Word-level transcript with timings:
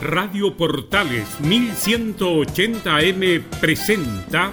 Radio 0.00 0.56
Portales 0.56 1.28
1180M 1.42 3.42
presenta 3.60 4.50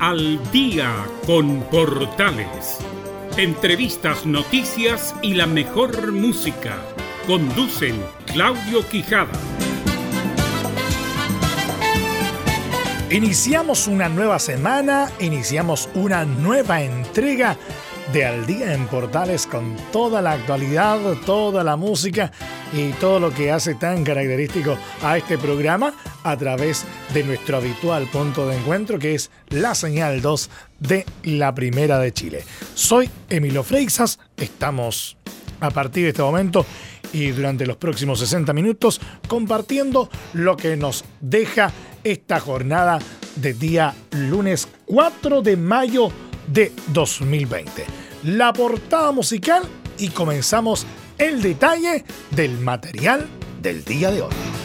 Al 0.00 0.40
día 0.52 0.90
con 1.26 1.60
Portales. 1.64 2.78
Entrevistas, 3.36 4.24
noticias 4.24 5.14
y 5.20 5.34
la 5.34 5.46
mejor 5.46 6.12
música. 6.12 6.78
Conducen 7.26 8.02
Claudio 8.24 8.88
Quijada. 8.88 9.38
Iniciamos 13.10 13.86
una 13.86 14.08
nueva 14.08 14.38
semana, 14.38 15.10
iniciamos 15.20 15.90
una 15.94 16.24
nueva 16.24 16.80
entrega 16.80 17.58
de 18.14 18.24
Al 18.24 18.46
Día 18.46 18.72
en 18.74 18.86
Portales 18.86 19.44
con 19.44 19.76
toda 19.90 20.22
la 20.22 20.32
actualidad, 20.34 21.00
toda 21.26 21.64
la 21.64 21.74
música 21.74 22.30
y 22.72 22.90
todo 22.92 23.18
lo 23.18 23.34
que 23.34 23.50
hace 23.50 23.74
tan 23.74 24.04
característico 24.04 24.78
a 25.02 25.18
este 25.18 25.36
programa 25.36 25.92
a 26.22 26.36
través 26.36 26.84
de 27.12 27.24
nuestro 27.24 27.56
habitual 27.56 28.06
punto 28.06 28.46
de 28.46 28.56
encuentro 28.56 29.00
que 29.00 29.16
es 29.16 29.32
la 29.48 29.74
señal 29.74 30.22
2 30.22 30.48
de 30.78 31.04
la 31.24 31.52
Primera 31.56 31.98
de 31.98 32.12
Chile. 32.12 32.44
Soy 32.74 33.10
Emilio 33.28 33.64
Freixas, 33.64 34.20
estamos 34.36 35.16
a 35.58 35.70
partir 35.70 36.04
de 36.04 36.10
este 36.10 36.22
momento 36.22 36.64
y 37.12 37.32
durante 37.32 37.66
los 37.66 37.78
próximos 37.78 38.20
60 38.20 38.52
minutos 38.52 39.00
compartiendo 39.26 40.08
lo 40.34 40.56
que 40.56 40.76
nos 40.76 41.04
deja 41.20 41.72
esta 42.04 42.38
jornada 42.38 43.00
de 43.34 43.54
día 43.54 43.92
lunes 44.12 44.68
4 44.86 45.42
de 45.42 45.56
mayo 45.56 46.12
de 46.46 46.70
2020. 46.92 48.03
La 48.24 48.54
portada 48.54 49.12
musical 49.12 49.64
y 49.98 50.08
comenzamos 50.08 50.86
el 51.18 51.42
detalle 51.42 52.06
del 52.30 52.58
material 52.58 53.26
del 53.60 53.84
día 53.84 54.10
de 54.10 54.22
hoy. 54.22 54.63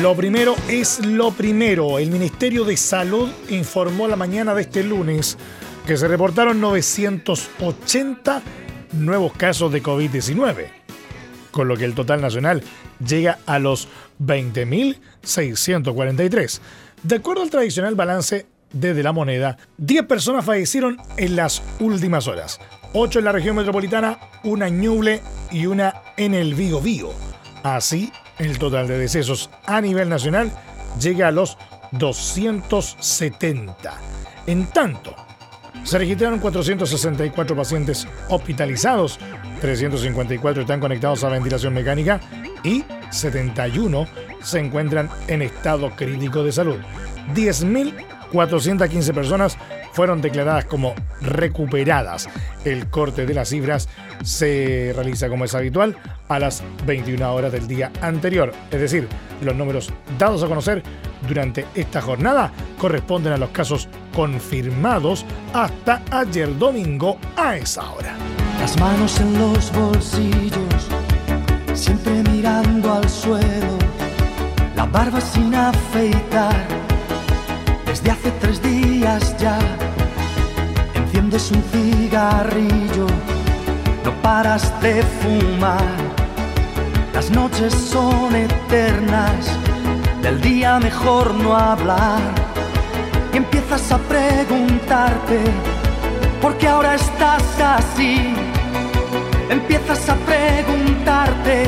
Lo 0.00 0.16
primero 0.16 0.56
es 0.66 1.04
lo 1.04 1.30
primero. 1.32 1.98
El 1.98 2.10
Ministerio 2.10 2.64
de 2.64 2.78
Salud 2.78 3.28
informó 3.50 4.08
la 4.08 4.16
mañana 4.16 4.54
de 4.54 4.62
este 4.62 4.82
lunes 4.82 5.36
que 5.86 5.98
se 5.98 6.08
reportaron 6.08 6.58
980 6.58 8.42
nuevos 8.92 9.34
casos 9.34 9.70
de 9.70 9.82
COVID-19, 9.82 10.68
con 11.50 11.68
lo 11.68 11.76
que 11.76 11.84
el 11.84 11.94
total 11.94 12.22
nacional 12.22 12.62
llega 13.06 13.40
a 13.44 13.58
los 13.58 13.88
20.643. 14.22 16.60
De 17.02 17.16
acuerdo 17.16 17.42
al 17.42 17.50
tradicional 17.50 17.94
balance 17.94 18.46
desde 18.72 19.02
la 19.02 19.12
moneda, 19.12 19.58
10 19.76 20.04
personas 20.04 20.46
fallecieron 20.46 20.96
en 21.18 21.36
las 21.36 21.62
últimas 21.78 22.26
horas, 22.26 22.58
8 22.94 23.18
en 23.18 23.24
la 23.26 23.32
región 23.32 23.56
metropolitana, 23.56 24.18
una 24.44 24.68
en 24.68 24.80
Ñuble 24.80 25.20
y 25.50 25.66
una 25.66 25.92
en 26.16 26.32
el 26.32 26.54
Vigo 26.54 26.80
Vigo. 26.80 27.12
Así, 27.62 28.10
el 28.40 28.58
total 28.58 28.88
de 28.88 28.98
decesos 28.98 29.50
a 29.66 29.80
nivel 29.80 30.08
nacional 30.08 30.50
llega 30.98 31.28
a 31.28 31.30
los 31.30 31.58
270. 31.92 33.94
En 34.46 34.66
tanto, 34.66 35.14
se 35.84 35.98
registraron 35.98 36.38
464 36.38 37.54
pacientes 37.54 38.08
hospitalizados, 38.28 39.18
354 39.60 40.62
están 40.62 40.80
conectados 40.80 41.22
a 41.22 41.28
ventilación 41.28 41.74
mecánica 41.74 42.20
y 42.64 42.84
71 43.10 44.06
se 44.42 44.58
encuentran 44.58 45.10
en 45.28 45.42
estado 45.42 45.90
crítico 45.90 46.42
de 46.42 46.52
salud. 46.52 46.78
10.415 47.34 49.14
personas 49.14 49.58
fueron 49.92 50.20
declaradas 50.20 50.64
como 50.64 50.94
recuperadas. 51.20 52.28
El 52.64 52.88
corte 52.88 53.26
de 53.26 53.34
las 53.34 53.48
cifras 53.48 53.88
se 54.22 54.92
realiza 54.94 55.28
como 55.28 55.44
es 55.44 55.54
habitual 55.54 55.96
a 56.28 56.38
las 56.38 56.62
21 56.86 57.34
horas 57.34 57.52
del 57.52 57.66
día 57.66 57.90
anterior. 58.00 58.52
Es 58.70 58.80
decir, 58.80 59.08
los 59.42 59.54
números 59.54 59.92
dados 60.18 60.42
a 60.42 60.46
conocer 60.46 60.82
durante 61.26 61.66
esta 61.74 62.00
jornada 62.00 62.52
corresponden 62.78 63.32
a 63.32 63.36
los 63.36 63.50
casos 63.50 63.88
confirmados 64.14 65.24
hasta 65.52 66.02
ayer 66.10 66.56
domingo 66.58 67.18
a 67.36 67.56
esa 67.56 67.90
hora. 67.92 68.14
Las 68.60 68.78
manos 68.78 69.18
en 69.20 69.38
los 69.38 69.72
bolsillos, 69.72 70.88
siempre 71.72 72.22
mirando 72.30 72.92
al 72.92 73.08
suelo, 73.08 73.78
la 74.76 74.84
barba 74.84 75.20
sin 75.20 75.54
afeitar, 75.54 76.66
desde 77.90 78.12
hace 78.12 78.30
tres 78.40 78.62
días 78.62 79.36
ya, 79.38 79.58
enciendes 80.94 81.50
un 81.50 81.62
cigarrillo, 81.72 83.06
no 84.04 84.12
paras 84.22 84.72
de 84.80 85.02
fumar 85.02 86.20
las 87.12 87.30
noches 87.32 87.74
son 87.74 88.34
eternas, 88.34 89.50
del 90.22 90.40
día 90.40 90.78
mejor 90.78 91.34
no 91.34 91.54
hablar. 91.54 92.20
Y 93.34 93.36
empiezas 93.38 93.92
a 93.92 93.98
preguntarte, 93.98 95.40
¿por 96.40 96.56
qué 96.56 96.68
ahora 96.68 96.94
estás 96.94 97.42
así? 97.60 98.32
Empiezas 99.50 100.08
a 100.08 100.14
preguntarte, 100.14 101.64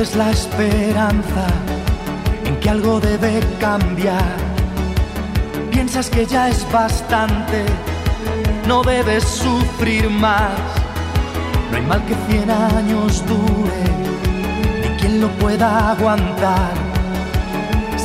Pierdes 0.00 0.16
la 0.16 0.30
esperanza 0.30 1.46
que 2.62 2.70
algo 2.70 3.00
debe 3.00 3.38
cambiar. 3.60 4.34
Piensas 5.70 6.08
que 6.08 6.24
ya 6.24 6.48
es 6.48 6.64
bastante, 6.72 7.66
no 8.66 8.82
debes 8.82 9.24
sufrir 9.24 10.08
más. 10.08 10.58
No 11.70 11.76
hay 11.76 11.82
mal 11.82 12.02
que 12.06 12.14
cien 12.30 12.50
años 12.50 13.22
dure, 13.26 13.82
ni 14.80 14.88
quien 15.00 15.20
lo 15.20 15.28
pueda 15.32 15.90
aguantar. 15.90 16.72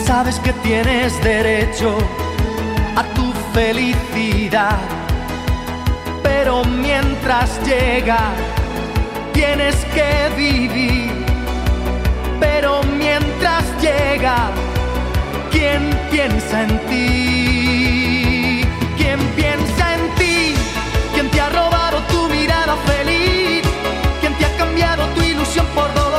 Sabes 0.05 0.37
que 0.39 0.51
tienes 0.51 1.23
derecho 1.23 1.97
a 2.97 3.03
tu 3.15 3.31
felicidad, 3.53 4.79
pero 6.23 6.65
mientras 6.65 7.57
llega, 7.65 8.33
tienes 9.31 9.77
que 9.95 10.35
vivir. 10.35 11.24
Mientras 13.37 13.65
llega, 13.81 14.49
¿quién 15.51 15.89
piensa 16.09 16.63
en 16.63 16.79
ti? 16.87 18.61
¿Quién 18.95 19.19
piensa 19.35 19.95
en 19.95 20.15
ti? 20.15 20.53
¿Quién 21.13 21.29
te 21.29 21.41
ha 21.41 21.49
robado 21.49 21.97
tu 22.07 22.29
mirada 22.29 22.77
feliz? 22.85 23.61
¿Quién 24.21 24.33
te 24.35 24.45
ha 24.45 24.55
cambiado 24.55 25.05
tu 25.15 25.21
ilusión 25.21 25.65
por 25.75 25.93
dolor? 25.93 26.14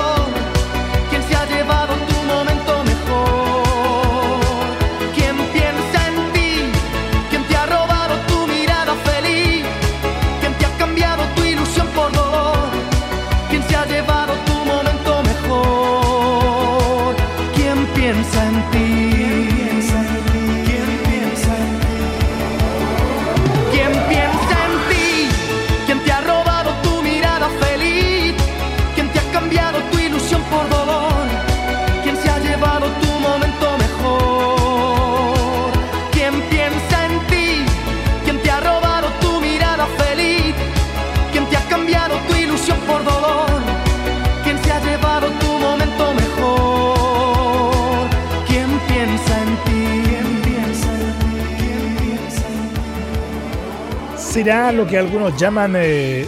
Que 54.87 54.99
algunos 54.99 55.37
llaman 55.37 55.75
eh, 55.77 56.27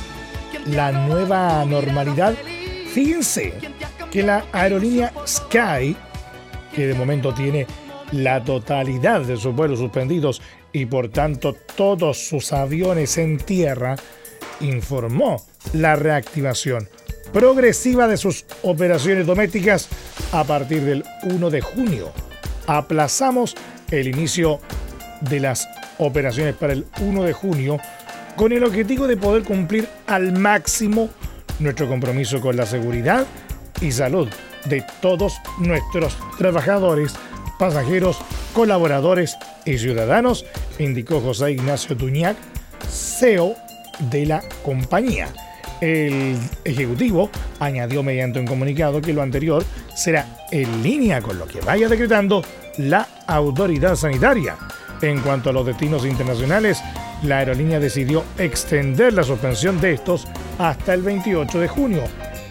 la 0.67 0.93
nueva 0.93 1.65
normalidad? 1.65 2.35
Fíjense 2.93 3.53
que 4.11 4.23
la 4.23 4.45
aerolínea 4.53 5.13
Sky, 5.27 5.97
que 6.75 6.87
de 6.87 6.95
momento 6.95 7.33
tiene 7.33 7.67
la 8.13 8.43
totalidad 8.43 9.21
de 9.21 9.37
sus 9.37 9.55
vuelos 9.55 9.79
suspendidos 9.79 10.43
y 10.73 10.87
por 10.87 11.09
tanto 11.09 11.53
todos 11.53 12.19
sus 12.19 12.53
aviones 12.53 13.19
en 13.19 13.39
tierra, 13.39 13.97
informó 14.61 15.43
la 15.73 15.97
reactivación 15.97 16.89
progresiva 17.33 18.09
de 18.09 18.17
sus 18.17 18.47
operaciones 18.63 19.27
domésticas 19.27 19.89
a 20.33 20.45
partir 20.45 20.83
del 20.83 21.05
1 21.25 21.51
de 21.51 21.61
junio. 21.61 22.13
Aplazamos 22.67 23.55
el 23.91 24.09
inicio 24.09 24.61
de 25.21 25.41
las 25.41 25.69
operaciones 25.99 26.55
para 26.55 26.73
el 26.73 26.87
1 27.01 27.23
de 27.25 27.33
junio 27.33 27.79
con 28.39 28.53
el 28.53 28.63
objetivo 28.63 29.09
de 29.09 29.17
poder 29.17 29.43
cumplir 29.43 29.89
al 30.07 30.33
máximo 30.33 31.11
nuestro 31.59 31.89
compromiso 31.89 32.41
con 32.41 32.57
la 32.57 32.67
seguridad 32.67 33.27
y 33.81 33.91
salud 33.91 34.29
de 34.67 34.85
todos 35.03 35.39
nuestros 35.59 36.17
trabajadores, 36.39 37.15
pasajeros, 37.59 38.17
colaboradores 38.55 39.37
y 39.67 39.77
ciudadanos, 39.77 40.47
indicó 40.79 41.21
José 41.21 41.51
Ignacio 41.51 41.97
Tuñac, 41.97 42.37
CEO 42.89 43.57
de 44.09 44.27
la 44.27 44.45
compañía. 44.63 45.29
El 45.81 46.39
Ejecutivo 46.65 47.31
añadió 47.59 48.05
mediante 48.05 48.39
un 48.39 48.47
comunicado 48.47 49.03
que 49.03 49.13
lo 49.13 49.23
anterior 49.23 49.65
será 49.97 50.47
en 50.53 50.81
línea 50.85 51.21
con 51.21 51.41
lo 51.41 51.47
que 51.47 51.61
vaya 51.61 51.89
decretando 51.89 52.45
la 52.77 53.09
autoridad 53.27 53.97
sanitaria. 53.97 54.57
En 55.01 55.21
cuanto 55.21 55.51
a 55.51 55.53
los 55.53 55.65
destinos 55.65 56.05
internacionales, 56.05 56.83
la 57.23 57.39
aerolínea 57.39 57.79
decidió 57.79 58.25
extender 58.37 59.13
la 59.13 59.23
suspensión 59.23 59.81
de 59.81 59.93
estos 59.93 60.27
hasta 60.59 60.95
el 60.95 61.03
28 61.03 61.61
de 61.61 61.69
junio, 61.69 62.03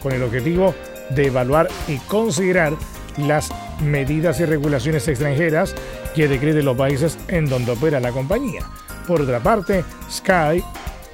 con 0.02 0.14
el 0.14 0.24
objetivo 0.24 0.74
de 1.10 1.28
evaluar 1.28 1.68
y 1.88 1.98
considerar 1.98 2.74
las 3.18 3.50
medidas 3.82 4.40
y 4.40 4.46
regulaciones 4.46 5.08
extranjeras 5.08 5.76
que 6.16 6.28
decreten 6.28 6.66
los 6.66 6.78
países 6.78 7.18
en 7.28 7.48
donde 7.48 7.72
opera 7.72 8.00
la 8.00 8.12
compañía. 8.12 8.62
Por 9.08 9.22
otra 9.22 9.40
parte, 9.40 9.84
Sky 10.10 10.64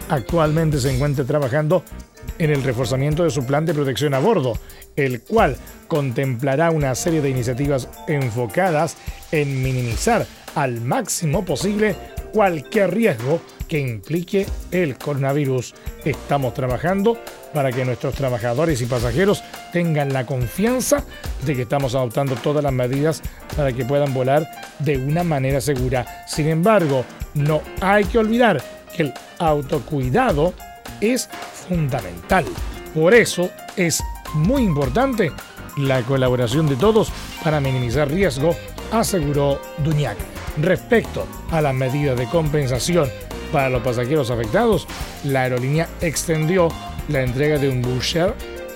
actualmente 0.10 0.80
se 0.80 0.94
encuentra 0.94 1.26
trabajando 1.26 1.84
en 2.38 2.52
el 2.52 2.64
reforzamiento 2.64 3.24
de 3.24 3.30
su 3.30 3.46
plan 3.46 3.66
de 3.66 3.74
protección 3.74 4.14
a 4.14 4.20
bordo, 4.20 4.58
el 4.96 5.22
cual 5.22 5.58
contemplará 5.88 6.72
una 6.72 6.94
serie 6.96 7.22
de 7.22 7.30
iniciativas 7.30 7.88
enfocadas 8.08 8.98
en 9.32 9.62
minimizar 9.62 10.26
al 10.56 10.82
máximo 10.82 11.44
posible 11.46 11.96
cualquier 12.32 12.94
riesgo 12.94 13.42
que 13.68 13.80
implique 13.80 14.46
el 14.72 14.98
coronavirus. 14.98 15.74
Estamos 16.04 16.54
trabajando 16.54 17.18
para 17.54 17.72
que 17.72 17.86
nuestros 17.86 18.16
trabajadores 18.16 18.82
y 18.82 18.86
pasajeros 18.86 19.44
tengan 19.72 20.12
la 20.12 20.26
confianza 20.26 21.04
de 21.46 21.56
que 21.56 21.62
estamos 21.62 21.96
adoptando 21.96 22.36
todas 22.36 22.64
las 22.64 22.74
medidas 22.74 23.22
para 23.56 23.72
que 23.72 23.86
puedan 23.86 24.14
volar 24.14 24.50
de 24.80 24.98
una 24.98 25.24
manera 25.24 25.62
segura. 25.62 26.26
Sin 26.28 26.48
embargo, 26.48 27.06
no 27.36 27.62
hay 27.82 28.06
que 28.06 28.18
olvidar 28.18 28.62
que 28.96 29.04
el 29.04 29.14
autocuidado 29.40 30.54
es 31.00 31.30
fundamental. 31.68 32.46
Por 32.94 33.14
eso 33.14 33.50
es 33.76 34.02
muy 34.34 34.64
importante 34.64 35.32
la 35.78 36.02
colaboración 36.04 36.68
de 36.68 36.76
todos 36.76 37.12
para 37.44 37.60
minimizar 37.60 38.10
riesgo, 38.10 38.56
aseguró 38.92 39.60
Duñac. 39.84 40.33
Respecto 40.58 41.26
a 41.52 41.62
las 41.62 41.74
medidas 41.74 42.18
de 42.18 42.28
compensación 42.28 43.10
para 43.52 43.70
los 43.70 43.82
pasajeros 43.82 44.30
afectados, 44.30 44.88
la 45.24 45.44
aerolínea 45.44 45.88
extendió 46.02 46.70
la 47.08 47.22
entrega 47.22 47.58
de 47.58 47.70
un 47.70 47.82
voucher 47.82 48.34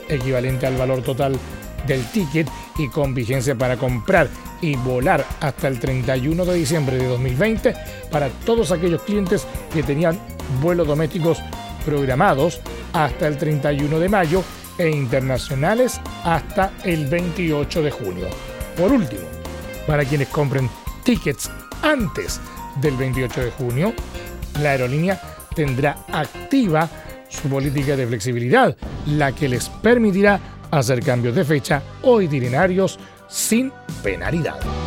equivalente 0.10 0.66
al 0.66 0.78
valor 0.78 1.02
total 1.02 1.38
del 1.86 2.04
ticket 2.08 2.48
y 2.78 2.88
con 2.90 3.14
vigencia 3.14 3.56
para 3.56 3.78
comprar 3.78 4.28
y 4.62 4.76
volar 4.76 5.26
hasta 5.40 5.68
el 5.68 5.80
31 5.80 6.46
de 6.46 6.54
diciembre 6.56 6.98
de 6.98 7.08
2020 7.08 7.76
para 8.12 8.30
todos 8.30 8.72
aquellos 8.72 9.04
clientes 9.04 9.46
que 9.74 9.84
tenían 9.84 10.20
vuelos 10.62 10.88
domésticos 10.88 11.40
programados 11.86 12.60
hasta 12.94 13.28
el 13.28 13.38
31 13.38 14.00
de 14.00 14.10
mayo 14.10 14.44
e 14.78 14.90
internacionales 14.90 16.00
hasta 16.24 16.72
el 16.84 17.08
28 17.08 17.82
de 17.82 17.92
junio. 17.92 18.28
Por 18.76 18.92
último, 18.92 19.24
para 19.86 20.04
quienes 20.04 20.28
compren 20.28 20.70
tickets 21.04 21.50
antes 21.82 22.40
del 22.82 22.96
28 22.98 23.42
de 23.42 23.52
junio, 23.52 23.94
la 24.62 24.72
aerolínea 24.72 25.20
tendrá 25.56 25.98
activa 26.12 26.90
su 27.30 27.50
política 27.50 27.96
de 27.96 28.08
flexibilidad, 28.08 28.76
la 29.06 29.32
que 29.32 29.50
les 29.50 29.70
permitirá 29.70 30.40
hacer 30.72 31.04
cambios 31.04 31.36
de 31.36 31.46
fecha 31.46 31.82
o 32.04 32.22
itinerarios 32.22 33.00
sin 33.28 33.72
penalidad. 34.04 34.87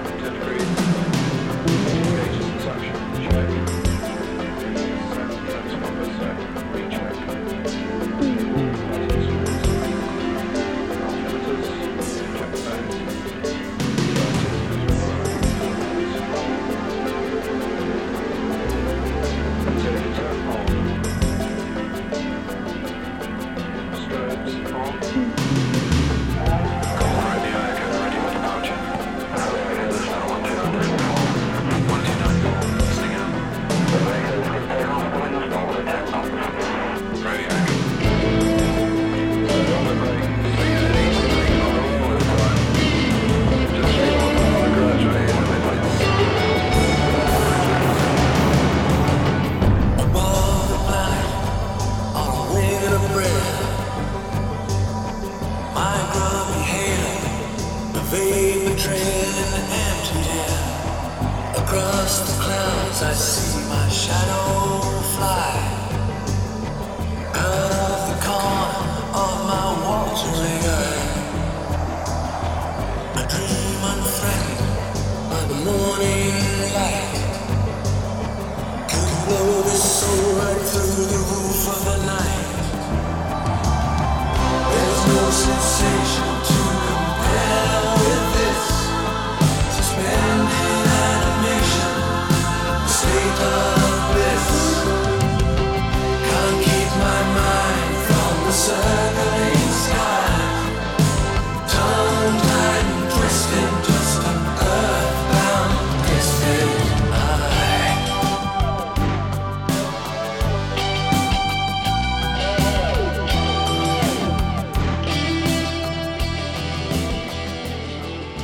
I 63.03 63.13
see 63.13 63.67
my 63.67 63.89
shadow. 63.89 64.60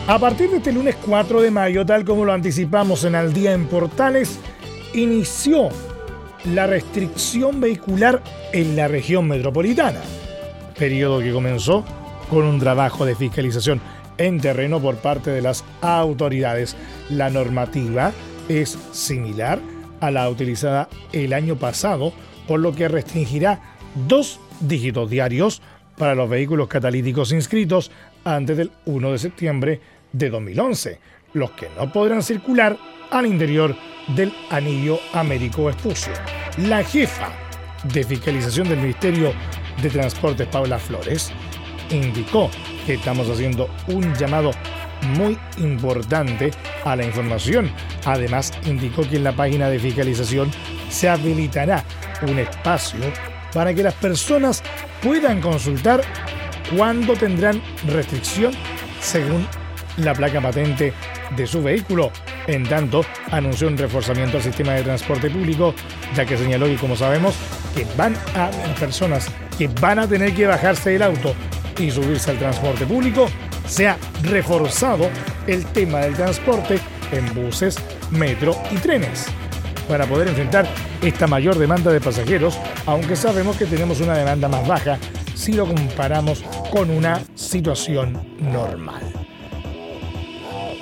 A 0.07 0.19
partir 0.19 0.49
de 0.49 0.57
este 0.57 0.71
lunes 0.71 0.95
4 1.05 1.41
de 1.41 1.51
mayo, 1.51 1.85
tal 1.85 2.05
como 2.05 2.23
lo 2.23 2.31
anticipamos 2.31 3.03
en 3.03 3.13
Al 3.13 3.33
Día 3.33 3.51
en 3.51 3.67
Portales, 3.67 4.39
inició 4.93 5.67
la 6.45 6.65
restricción 6.65 7.59
vehicular 7.59 8.23
en 8.53 8.77
la 8.77 8.87
región 8.87 9.27
metropolitana, 9.27 9.99
periodo 10.79 11.19
que 11.19 11.33
comenzó 11.33 11.83
con 12.29 12.45
un 12.45 12.57
trabajo 12.57 13.05
de 13.05 13.15
fiscalización 13.15 13.81
en 14.17 14.39
terreno 14.39 14.79
por 14.79 14.95
parte 14.95 15.29
de 15.29 15.41
las 15.41 15.65
autoridades. 15.81 16.77
La 17.09 17.29
normativa 17.29 18.13
es 18.47 18.79
similar 18.93 19.59
a 19.99 20.09
la 20.09 20.29
utilizada 20.29 20.87
el 21.11 21.33
año 21.33 21.57
pasado, 21.57 22.13
por 22.47 22.61
lo 22.61 22.73
que 22.73 22.87
restringirá 22.87 23.59
dos 24.07 24.39
dígitos 24.61 25.09
diarios 25.09 25.61
para 25.97 26.15
los 26.15 26.29
vehículos 26.29 26.69
catalíticos 26.69 27.33
inscritos 27.33 27.91
antes 28.23 28.55
del 28.55 28.71
1 28.85 29.11
de 29.11 29.17
septiembre 29.17 29.81
de 30.13 30.29
2011, 30.29 30.99
los 31.33 31.51
que 31.51 31.69
no 31.77 31.91
podrán 31.91 32.23
circular 32.23 32.77
al 33.11 33.25
interior 33.25 33.75
del 34.15 34.33
anillo 34.49 34.99
Américo 35.13 35.69
Espucio. 35.69 36.13
La 36.57 36.83
jefa 36.83 37.29
de 37.83 38.03
fiscalización 38.03 38.69
del 38.69 38.79
Ministerio 38.79 39.33
de 39.81 39.89
Transportes, 39.89 40.47
Paula 40.47 40.79
Flores, 40.79 41.31
indicó 41.89 42.49
que 42.85 42.95
estamos 42.95 43.29
haciendo 43.29 43.69
un 43.87 44.13
llamado 44.15 44.51
muy 45.17 45.37
importante 45.57 46.51
a 46.83 46.95
la 46.95 47.05
información. 47.05 47.71
Además, 48.05 48.51
indicó 48.65 49.07
que 49.07 49.17
en 49.17 49.23
la 49.23 49.35
página 49.35 49.69
de 49.69 49.79
fiscalización 49.79 50.49
se 50.89 51.09
habilitará 51.09 51.83
un 52.27 52.39
espacio 52.39 52.99
para 53.53 53.73
que 53.73 53.83
las 53.83 53.93
personas 53.95 54.63
puedan 55.01 55.41
consultar 55.41 56.01
cuándo 56.75 57.13
tendrán 57.13 57.61
restricción 57.87 58.51
según 58.99 59.47
la 59.97 60.13
placa 60.13 60.41
patente 60.41 60.93
de 61.35 61.47
su 61.47 61.61
vehículo. 61.61 62.11
En 62.47 62.63
tanto, 62.63 63.05
anunció 63.31 63.67
un 63.67 63.77
reforzamiento 63.77 64.37
al 64.37 64.43
sistema 64.43 64.73
de 64.73 64.83
transporte 64.83 65.29
público, 65.29 65.73
ya 66.15 66.25
que 66.25 66.37
señaló 66.37 66.65
que, 66.67 66.75
como 66.75 66.95
sabemos, 66.95 67.35
que 67.75 67.85
van 67.97 68.15
a 68.35 68.49
personas 68.79 69.27
que 69.57 69.67
van 69.67 69.99
a 69.99 70.07
tener 70.07 70.33
que 70.33 70.45
bajarse 70.47 70.91
del 70.91 71.03
auto 71.03 71.33
y 71.77 71.91
subirse 71.91 72.31
al 72.31 72.37
transporte 72.37 72.85
público, 72.85 73.27
se 73.65 73.87
ha 73.87 73.97
reforzado 74.23 75.09
el 75.45 75.65
tema 75.67 75.99
del 75.99 76.15
transporte 76.15 76.79
en 77.11 77.33
buses, 77.33 77.77
metro 78.11 78.55
y 78.71 78.75
trenes 78.75 79.27
para 79.87 80.05
poder 80.05 80.27
enfrentar 80.27 80.67
esta 81.01 81.27
mayor 81.27 81.57
demanda 81.57 81.91
de 81.91 82.01
pasajeros, 82.01 82.59
aunque 82.85 83.15
sabemos 83.15 83.55
que 83.55 83.65
tenemos 83.65 84.01
una 84.01 84.17
demanda 84.17 84.49
más 84.49 84.67
baja 84.67 84.97
si 85.33 85.53
lo 85.53 85.65
comparamos 85.65 86.43
con 86.71 86.89
una 86.89 87.21
situación 87.35 88.35
normal 88.39 89.26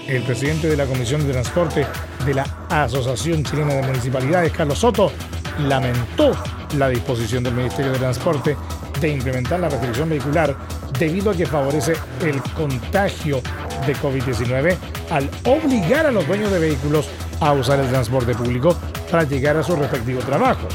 el 0.07 0.23
presidente 0.23 0.69
de 0.69 0.77
la 0.77 0.85
Comisión 0.85 1.25
de 1.25 1.33
Transporte 1.33 1.85
de 2.25 2.33
la 2.33 2.45
Asociación 2.69 3.43
Chilena 3.43 3.73
de 3.75 3.81
Municipalidades, 3.83 4.51
Carlos 4.51 4.79
Soto, 4.79 5.11
lamentó 5.59 6.35
la 6.77 6.89
disposición 6.89 7.43
del 7.43 7.53
Ministerio 7.53 7.91
de 7.91 7.99
Transporte 7.99 8.55
de 8.99 9.09
implementar 9.09 9.59
la 9.59 9.69
restricción 9.69 10.09
vehicular 10.09 10.55
debido 10.99 11.31
a 11.31 11.35
que 11.35 11.45
favorece 11.45 11.93
el 12.21 12.41
contagio 12.53 13.41
de 13.85 13.95
COVID-19 13.95 14.77
al 15.09 15.29
obligar 15.45 16.05
a 16.05 16.11
los 16.11 16.25
dueños 16.27 16.51
de 16.51 16.59
vehículos 16.59 17.07
a 17.39 17.51
usar 17.53 17.79
el 17.79 17.89
transporte 17.89 18.33
público 18.33 18.77
para 19.11 19.23
llegar 19.23 19.57
a 19.57 19.63
sus 19.63 19.77
respectivos 19.77 20.25
trabajos. 20.25 20.73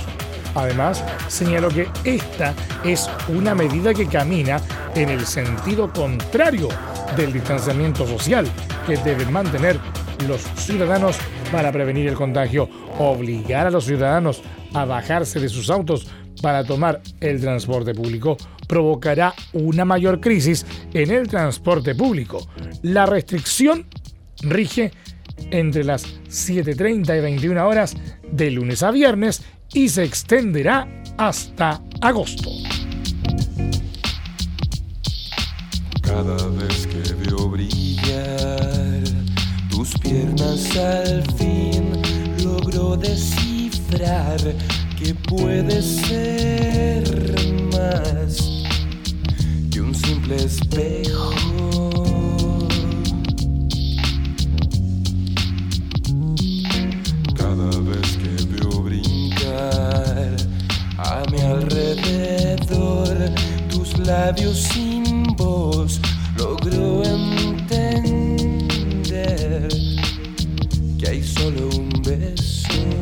Además, 0.55 1.03
señaló 1.29 1.69
que 1.69 1.89
esta 2.05 2.55
es 2.85 3.09
una 3.29 3.55
medida 3.55 3.95
que 3.95 4.07
camina 4.07 4.61
en 4.95 5.09
el 5.09 5.25
sentido 5.25 5.93
contrario 5.93 6.69
del 7.17 7.33
distanciamiento 7.33 8.07
social 8.07 8.47
que 8.87 8.97
deben 8.97 9.33
mantener 9.33 9.79
los 10.27 10.43
ciudadanos 10.57 11.17
para 11.51 11.73
prevenir 11.73 12.09
el 12.09 12.15
contagio. 12.15 12.69
Obligar 12.99 13.67
a 13.67 13.71
los 13.71 13.85
ciudadanos 13.85 14.43
a 14.75 14.85
bajarse 14.85 15.41
de 15.41 15.49
sus 15.49 15.71
autos 15.71 16.07
para 16.43 16.65
tomar 16.65 17.03
el 17.21 17.41
transporte 17.41 17.95
público 17.95 18.37
provocará 18.67 19.35
una 19.53 19.85
mayor 19.85 20.21
crisis 20.21 20.65
en 20.95 21.11
el 21.11 21.29
transporte 21.29 21.95
público. 21.95 22.47
La 22.83 23.07
restricción 23.07 23.87
rige 24.43 24.93
entre 25.51 25.85
las 25.85 26.05
7.30 26.29 27.19
y 27.19 27.21
21 27.21 27.67
horas 27.67 27.97
de 28.31 28.51
lunes 28.51 28.83
a 28.83 28.91
viernes 28.91 29.43
y 29.73 29.89
se 29.89 30.05
extenderá 30.05 30.89
hasta 31.17 31.83
agosto. 32.01 32.51
Cada 36.03 36.47
vez 36.49 36.87
piernas 40.03 40.77
al 40.77 41.23
fin, 41.37 41.93
logro 42.43 42.97
descifrar 42.97 44.39
que 44.99 45.15
puede 45.15 45.83
ser 45.83 47.05
más 47.73 48.65
que 49.71 49.81
un 49.81 49.95
simple 49.95 50.37
espejo. 50.37 51.31
Cada 57.35 57.71
vez 57.81 58.19
que 58.21 58.33
veo 58.55 58.83
brincar 58.83 60.37
a 60.99 61.23
mi 61.31 61.41
alrededor 61.41 63.17
tus 63.71 63.97
labios 63.99 64.59
sin 64.59 65.25
voz, 65.37 66.01
logro 66.37 67.03
entender 67.05 68.20
hay 71.11 71.25
solo 71.25 71.69
un 71.71 71.89
beso. 72.05 73.00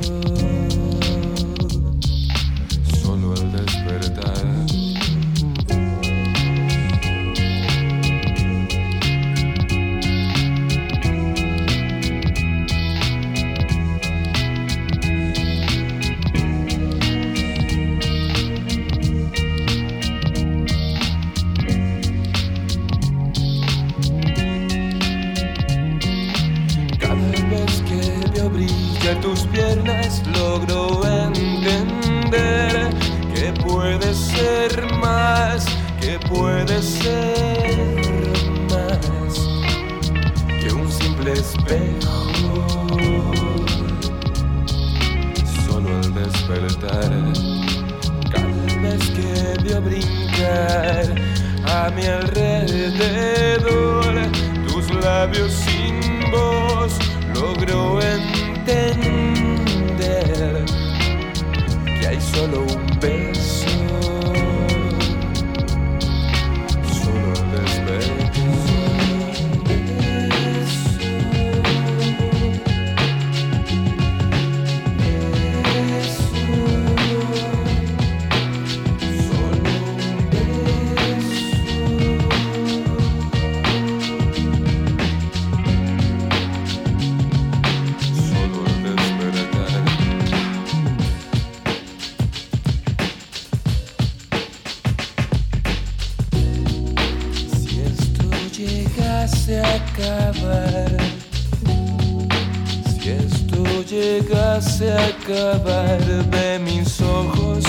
Llegase 103.89 104.93
a 104.93 105.07
acabar 105.07 106.01
de 106.31 106.59
mis 106.59 107.01
ojos, 107.01 107.65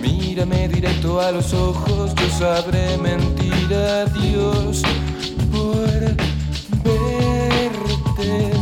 mírame 0.00 0.68
directo 0.68 1.20
a 1.20 1.32
los 1.32 1.52
ojos, 1.52 2.14
yo 2.14 2.28
sabré 2.38 2.96
mentir 2.98 3.74
a 3.74 4.04
Dios 4.06 4.82
por 5.50 6.00
ver 6.84 8.53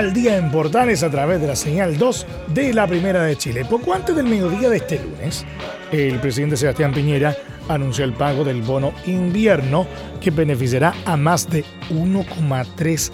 al 0.00 0.12
día 0.14 0.38
en 0.38 0.50
Portales 0.50 1.02
a 1.02 1.10
través 1.10 1.42
de 1.42 1.46
la 1.46 1.54
señal 1.54 1.98
2 1.98 2.26
de 2.54 2.72
la 2.72 2.86
Primera 2.86 3.22
de 3.22 3.36
Chile. 3.36 3.66
Poco 3.66 3.92
antes 3.92 4.16
del 4.16 4.24
mediodía 4.24 4.70
de 4.70 4.78
este 4.78 4.98
lunes, 4.98 5.44
el 5.92 6.18
presidente 6.20 6.56
Sebastián 6.56 6.94
Piñera 6.94 7.36
anunció 7.68 8.06
el 8.06 8.14
pago 8.14 8.42
del 8.42 8.62
bono 8.62 8.94
invierno 9.04 9.86
que 10.18 10.30
beneficiará 10.30 10.94
a 11.04 11.18
más 11.18 11.50
de 11.50 11.66
1,3 11.90 13.12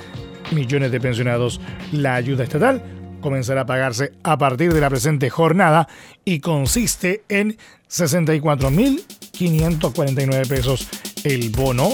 millones 0.53 0.93
de 0.93 1.01
pensionados. 1.01 1.61
La 1.91 2.15
ayuda 2.15 2.45
estatal 2.45 2.81
comenzará 3.21 3.63
a 3.63 3.67
pagarse 3.67 4.13
a 4.23 4.39
partir 4.39 4.73
de 4.73 4.81
la 4.81 4.89
presente 4.89 5.29
jornada 5.29 5.89
y 6.25 6.39
consiste 6.39 7.25
en 7.29 7.57
64.549 7.91 10.49
pesos. 10.49 10.89
El 11.25 11.51
bono 11.51 11.89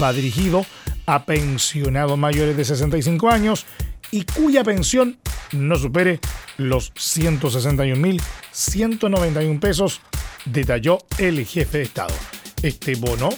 va 0.00 0.14
dirigido 0.14 0.64
a 1.04 1.26
pensionados 1.26 2.16
mayores 2.16 2.56
de 2.56 2.64
65 2.64 3.28
años 3.28 3.66
y 4.14 4.24
cuya 4.24 4.62
pensión 4.62 5.18
no 5.50 5.76
supere 5.76 6.20
los 6.56 6.94
161.191 6.94 9.58
pesos, 9.58 10.00
detalló 10.44 10.98
el 11.18 11.44
jefe 11.44 11.78
de 11.78 11.84
Estado. 11.84 12.14
Este 12.62 12.94
bono 12.94 13.30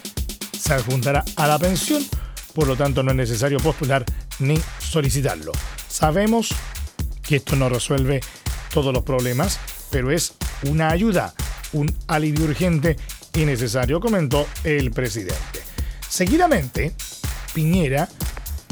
se 0.52 0.74
adjuntará 0.74 1.24
a 1.36 1.46
la 1.46 1.58
pensión, 1.58 2.04
por 2.52 2.66
lo 2.66 2.76
tanto 2.76 3.02
no 3.02 3.12
es 3.12 3.16
necesario 3.16 3.58
postular 3.58 4.04
ni 4.38 4.60
solicitarlo. 4.78 5.52
Sabemos 5.88 6.50
que 7.22 7.36
esto 7.36 7.56
no 7.56 7.70
resuelve 7.70 8.20
todos 8.70 8.92
los 8.92 9.02
problemas, 9.02 9.58
pero 9.90 10.10
es 10.10 10.34
una 10.64 10.90
ayuda, 10.90 11.32
un 11.72 11.90
alivio 12.06 12.44
urgente 12.44 12.98
y 13.32 13.46
necesario, 13.46 13.98
comentó 13.98 14.46
el 14.62 14.90
presidente. 14.90 15.62
Seguidamente, 16.06 16.92
Piñera 17.54 18.10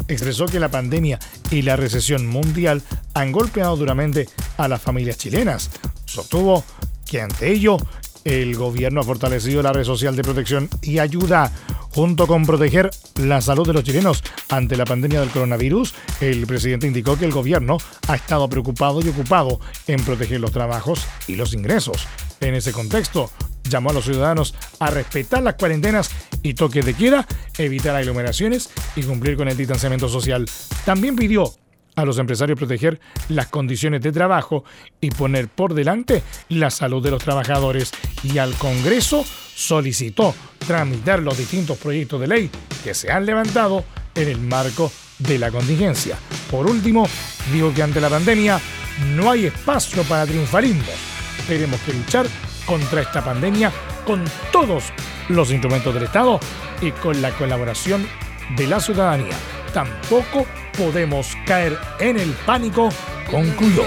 expresó 0.09 0.47
que 0.47 0.61
la 0.61 0.71
pandemia 0.71 1.19
y 1.51 1.63
la 1.63 1.77
recesión 1.77 2.27
mundial 2.27 2.83
han 3.15 3.33
golpeado 3.33 3.77
duramente 3.77 4.29
a 4.57 4.69
las 4.69 4.83
familias 4.83 5.19
chilenas. 5.19 5.71
Sostuvo 6.05 6.65
que 7.07 7.21
ante 7.21 7.51
ello 7.51 7.77
el 8.25 8.57
gobierno 8.57 9.01
ha 9.01 9.05
fortalecido 9.05 9.63
la 9.63 9.73
red 9.73 9.85
social 9.85 10.17
de 10.17 10.23
protección 10.23 10.69
y 10.83 10.99
ayuda 10.99 11.53
junto 11.91 12.27
con 12.27 12.45
proteger 12.45 12.91
la 13.17 13.41
salud 13.41 13.67
de 13.67 13.73
los 13.73 13.85
chilenos 13.85 14.25
ante 14.49 14.77
la 14.77 14.85
pandemia 14.85 15.21
del 15.21 15.31
coronavirus. 15.31 15.95
El 16.21 16.47
presidente 16.47 16.87
indicó 16.87 17.17
que 17.17 17.25
el 17.25 17.33
gobierno 17.33 17.79
ha 18.09 18.17
estado 18.17 18.49
preocupado 18.49 19.01
y 19.01 19.09
ocupado 19.09 19.61
en 19.87 20.03
proteger 20.05 20.41
los 20.41 20.53
trabajos 20.53 21.07
y 21.29 21.37
los 21.37 21.55
ingresos. 21.55 22.07
En 22.41 22.55
ese 22.55 22.73
contexto, 22.73 23.31
llamó 23.69 23.91
a 23.91 23.95
los 23.95 24.05
ciudadanos 24.05 24.55
a 24.79 24.91
respetar 24.91 25.43
las 25.43 25.55
cuarentenas 25.55 26.11
y 26.43 26.55
toques 26.55 26.85
de 26.85 26.95
queda, 26.95 27.27
evitar 27.59 27.97
aglomeraciones 27.97 28.71
y 28.97 29.03
cumplir 29.03 29.37
con 29.37 29.49
el 29.49 29.57
distanciamiento 29.57 30.09
social. 30.09 30.47
También 30.85 31.17
pidió 31.17 31.53
a 31.97 32.05
los 32.05 32.19
empresarios 32.19 32.59
proteger 32.59 33.01
las 33.29 33.49
condiciones 33.49 34.03
de 34.03 34.13
trabajo 34.13 34.65
y 35.01 35.11
poner 35.11 35.49
por 35.49 35.75
delante 35.75 36.23
la 36.49 36.71
salud 36.71 37.03
de 37.03 37.11
los 37.11 37.23
trabajadores 37.23 37.93
y 38.23 38.39
al 38.39 38.55
Congreso 38.55 39.25
solicitó 39.55 40.35
tramitar 40.67 41.21
los 41.21 41.39
distintos 41.39 41.79
proyectos 41.79 42.21
de 42.21 42.27
ley 42.27 42.51
que 42.83 42.95
se 42.95 43.13
han 43.13 43.27
levantado 43.27 43.85
en 44.15 44.29
el 44.29 44.41
marco 44.41 44.91
de 45.19 45.39
la 45.39 45.51
contingencia. 45.51 46.17
Por 46.51 46.67
último, 46.67 47.09
digo 47.53 47.73
que 47.73 47.83
ante 47.83 48.01
la 48.01 48.11
pandemia 48.11 48.61
no 49.15 49.31
hay 49.31 49.47
espacio 49.47 50.03
para 50.05 50.27
triunfalismo. 50.27 50.93
Tenemos 51.47 51.81
que 51.81 51.93
luchar 51.93 52.27
contra 52.67 53.03
esta 53.03 53.23
pandemia 53.23 53.73
con 54.07 54.25
todos 54.53 54.93
los 55.29 55.51
instrumentos 55.51 55.95
del 55.95 56.05
Estado 56.05 56.41
y 56.81 56.91
con 56.93 57.21
la 57.23 57.31
colaboración 57.31 58.07
de 58.57 58.67
la 58.67 58.81
ciudadanía. 58.81 59.35
Tampoco 59.73 60.47
podemos 60.77 61.37
caer 61.47 61.79
en 61.99 62.19
el 62.19 62.31
pánico, 62.47 62.91
concluyó. 63.31 63.83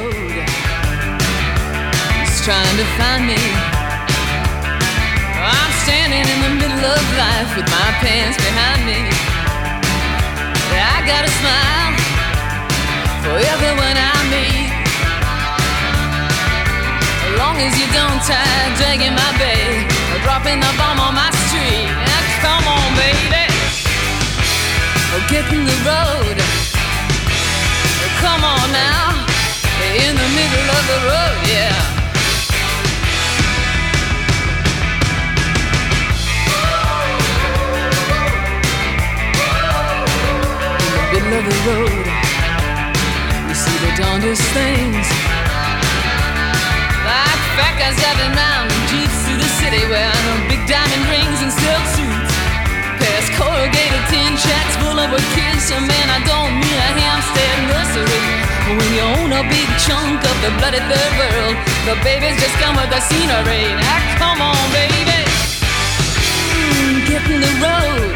For 13.28 13.36
everyone 13.36 13.98
I 13.98 14.30
meet. 14.30 14.66
Long 17.38 17.58
as 17.62 17.73
you 17.80 17.88
don't 17.93 18.21
try 18.26 18.43
dragging 18.78 19.13
my 19.13 19.30
or 20.13 20.19
dropping 20.26 20.60
the 20.60 20.73
bomb 20.78 21.00
on 21.00 21.13
my 21.13 21.30
street. 21.45 21.89
Come 22.41 22.65
on, 22.65 22.88
baby. 22.97 23.45
Get 25.30 25.45
in 25.54 25.65
the 25.65 25.78
road. 25.86 26.38
Come 28.21 28.43
on 28.43 28.71
now. 28.71 29.26
In 30.06 30.15
the 30.15 30.30
middle 30.38 30.67
of 30.78 30.84
the 30.91 31.00
road, 31.10 31.38
yeah. 31.45 31.97
middle 41.12 41.34
of 41.39 41.45
the 41.45 41.58
road. 41.69 42.06
You 43.47 43.56
see 43.56 43.78
the 43.86 43.91
darndest 43.97 44.43
things. 44.54 45.27
Like 47.08 47.41
fat 47.56 47.80
guys 47.80 47.96
driving 47.96 48.36
around 48.36 48.67
in 48.67 48.82
jeeps 48.91 49.15
through 49.24 49.39
the 49.39 49.52
city 49.63 49.80
wearing 49.88 50.39
big 50.52 50.60
diamond 50.67 51.08
rings 51.08 51.39
and 51.39 51.56
silk 51.56 51.86
suits. 51.96 52.34
Past 53.00 53.32
corrugated 53.39 54.04
tin 54.12 54.36
shacks 54.36 54.76
full 54.84 55.00
of 55.00 55.08
kids. 55.32 55.72
So 55.72 55.80
man, 55.80 56.08
I 56.12 56.20
don't 56.28 56.60
mean 56.60 56.76
a 56.76 56.91
Hampstead 57.00 57.58
nursery. 57.72 58.28
When 58.76 58.91
you 58.91 59.08
own 59.24 59.32
a 59.32 59.43
big 59.48 59.70
chunk 59.80 60.20
of 60.20 60.38
the 60.43 60.52
bloody 60.60 60.84
third 60.84 61.13
world, 61.15 61.56
the 61.88 61.96
babies 62.04 62.36
just 62.43 62.60
come 62.60 62.76
with 62.76 62.91
the 62.91 63.00
scenery. 63.00 63.72
Now 63.80 64.04
come 64.20 64.39
on, 64.43 64.60
baby. 64.76 65.24
Mm, 66.60 67.08
get 67.08 67.24
in 67.32 67.39
the 67.39 67.54
road. 67.63 68.12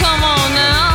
Come 0.00 0.24
on 0.24 0.48
now 0.56 0.91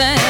sand 0.00 0.29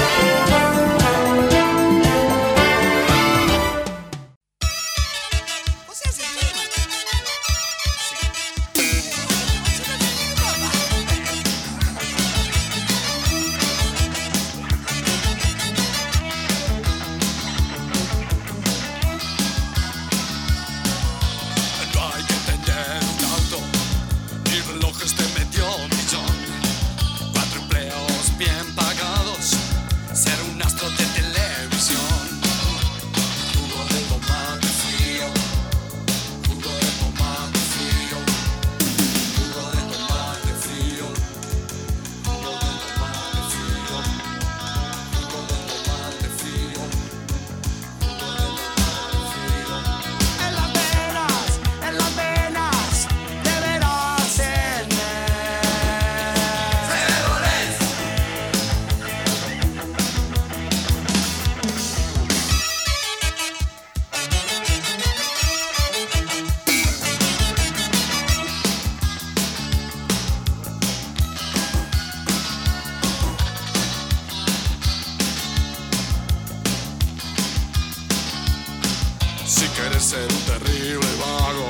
Si 79.51 79.67
quieres 79.67 80.01
ser 80.01 80.31
un 80.31 80.41
terrible 80.43 81.05
vago, 81.19 81.69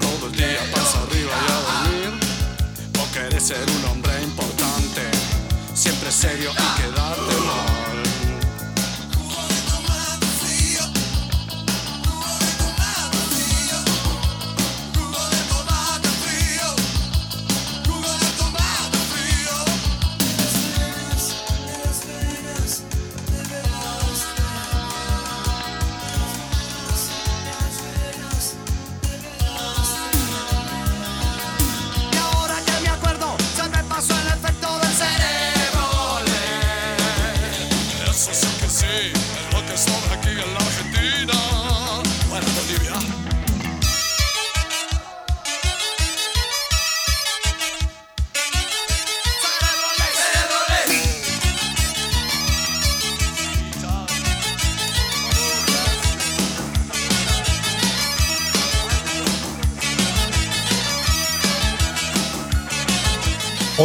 todo 0.00 0.26
el 0.26 0.32
día 0.32 0.58
pasa 0.72 1.02
arriba 1.02 1.30
y 1.30 1.52
a 1.52 1.60
dormir. 1.68 2.20
O 3.00 3.04
quieres 3.12 3.44
ser 3.44 3.64
un 3.78 3.84
hombre 3.92 4.22
importante, 4.24 5.02
siempre 5.72 6.10
serio 6.10 6.50
y 6.50 6.80
quedarte 6.82 7.35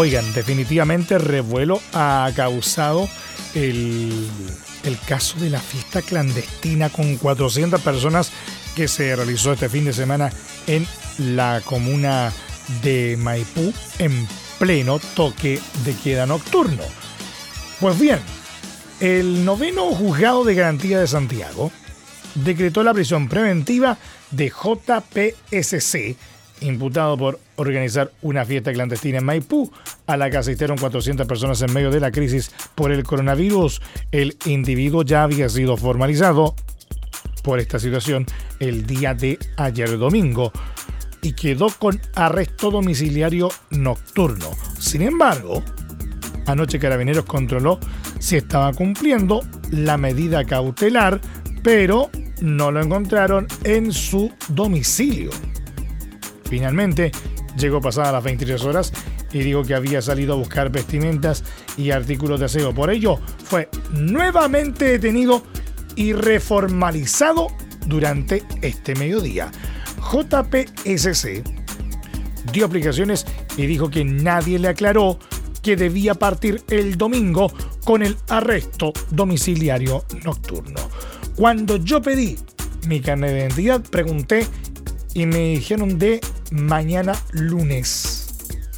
Oigan, 0.01 0.33
definitivamente 0.33 1.19
revuelo 1.19 1.79
ha 1.93 2.27
causado 2.35 3.07
el, 3.53 4.27
caso 5.05 5.37
de 5.37 5.51
la 5.51 5.59
fiesta 5.59 6.01
clandestina 6.01 6.89
con 6.89 7.17
400 7.17 7.79
personas 7.81 8.31
que 8.75 8.87
se 8.87 9.15
realizó 9.15 9.53
este 9.53 9.69
fin 9.69 9.85
de 9.85 9.93
semana 9.93 10.33
en 10.65 10.87
la 11.19 11.61
comuna 11.63 12.33
de 12.81 13.15
Maipú 13.15 13.71
en 13.99 14.27
pleno 14.57 14.97
toque 14.97 15.59
de 15.85 15.93
queda 15.93 16.25
nocturno. 16.25 16.81
Pues 17.79 17.99
bien, 17.99 18.17
el 19.01 19.45
noveno 19.45 19.83
juzgado 19.91 20.43
de 20.43 20.55
garantía 20.55 20.99
de 20.99 21.05
Santiago 21.05 21.71
decretó 22.33 22.81
la 22.81 22.95
prisión 22.95 23.29
preventiva 23.29 23.99
de 24.31 24.49
JPSC 24.49 26.17
imputado 26.61 27.17
por 27.17 27.39
organizar 27.57 28.11
una 28.21 28.45
fiesta 28.45 28.71
clandestina 28.71 29.19
en 29.19 29.25
Maipú, 29.25 29.71
a 30.07 30.17
la 30.17 30.29
que 30.29 30.37
asistieron 30.37 30.77
400 30.77 31.27
personas 31.27 31.61
en 31.61 31.73
medio 31.73 31.91
de 31.91 31.99
la 31.99 32.11
crisis 32.11 32.51
por 32.75 32.91
el 32.91 33.03
coronavirus. 33.03 33.81
El 34.11 34.37
individuo 34.45 35.03
ya 35.03 35.23
había 35.23 35.49
sido 35.49 35.77
formalizado 35.77 36.55
por 37.43 37.59
esta 37.59 37.79
situación 37.79 38.25
el 38.59 38.85
día 38.85 39.13
de 39.13 39.39
ayer 39.57 39.97
domingo 39.97 40.51
y 41.21 41.33
quedó 41.33 41.69
con 41.69 41.99
arresto 42.15 42.71
domiciliario 42.71 43.49
nocturno. 43.69 44.51
Sin 44.79 45.01
embargo, 45.01 45.63
anoche 46.47 46.79
Carabineros 46.79 47.25
controló 47.25 47.79
si 48.19 48.37
estaba 48.37 48.73
cumpliendo 48.73 49.41
la 49.71 49.97
medida 49.97 50.43
cautelar, 50.45 51.21
pero 51.63 52.09
no 52.41 52.71
lo 52.71 52.81
encontraron 52.81 53.47
en 53.63 53.91
su 53.91 54.31
domicilio. 54.49 55.29
Finalmente, 56.51 57.13
llegó 57.57 57.79
pasada 57.79 58.11
las 58.11 58.25
23 58.25 58.61
horas 58.65 58.91
y 59.31 59.39
dijo 59.39 59.63
que 59.63 59.73
había 59.73 60.01
salido 60.01 60.33
a 60.33 60.35
buscar 60.35 60.69
vestimentas 60.69 61.45
y 61.77 61.91
artículos 61.91 62.41
de 62.41 62.47
aseo. 62.47 62.75
Por 62.75 62.91
ello, 62.91 63.21
fue 63.45 63.69
nuevamente 63.93 64.83
detenido 64.83 65.43
y 65.95 66.11
reformalizado 66.11 67.47
durante 67.87 68.43
este 68.61 68.95
mediodía. 68.95 69.49
JPSC 70.11 71.41
dio 72.51 72.65
aplicaciones 72.65 73.25
y 73.55 73.65
dijo 73.65 73.89
que 73.89 74.03
nadie 74.03 74.59
le 74.59 74.67
aclaró 74.67 75.19
que 75.61 75.77
debía 75.77 76.15
partir 76.15 76.61
el 76.69 76.97
domingo 76.97 77.49
con 77.85 78.03
el 78.03 78.17
arresto 78.27 78.91
domiciliario 79.09 80.03
nocturno. 80.25 80.81
Cuando 81.37 81.77
yo 81.77 82.01
pedí 82.01 82.37
mi 82.89 82.99
carnet 82.99 83.31
de 83.31 83.39
identidad, 83.39 83.81
pregunté 83.89 84.45
y 85.13 85.25
me 85.25 85.49
dijeron 85.49 85.97
de 85.97 86.21
mañana 86.51 87.13
lunes 87.31 88.27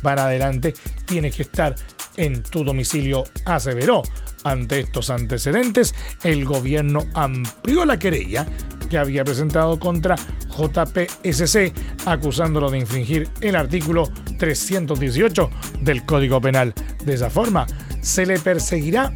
para 0.01 0.25
adelante 0.25 0.73
tienes 1.05 1.35
que 1.35 1.43
estar 1.43 1.75
en 2.17 2.43
tu 2.43 2.63
domicilio, 2.63 3.23
aseveró. 3.45 4.03
Ante 4.43 4.81
estos 4.81 5.09
antecedentes, 5.09 5.95
el 6.23 6.43
gobierno 6.43 7.05
amplió 7.13 7.85
la 7.85 7.97
querella 7.97 8.45
que 8.89 8.97
había 8.97 9.23
presentado 9.23 9.79
contra 9.79 10.15
JPSC, 10.49 11.73
acusándolo 12.05 12.69
de 12.69 12.79
infringir 12.79 13.29
el 13.41 13.55
artículo 13.55 14.11
318 14.37 15.49
del 15.81 16.05
Código 16.05 16.41
Penal. 16.41 16.73
De 17.05 17.13
esa 17.13 17.29
forma, 17.29 17.65
se 18.01 18.25
le 18.25 18.37
perseguirá 18.37 19.13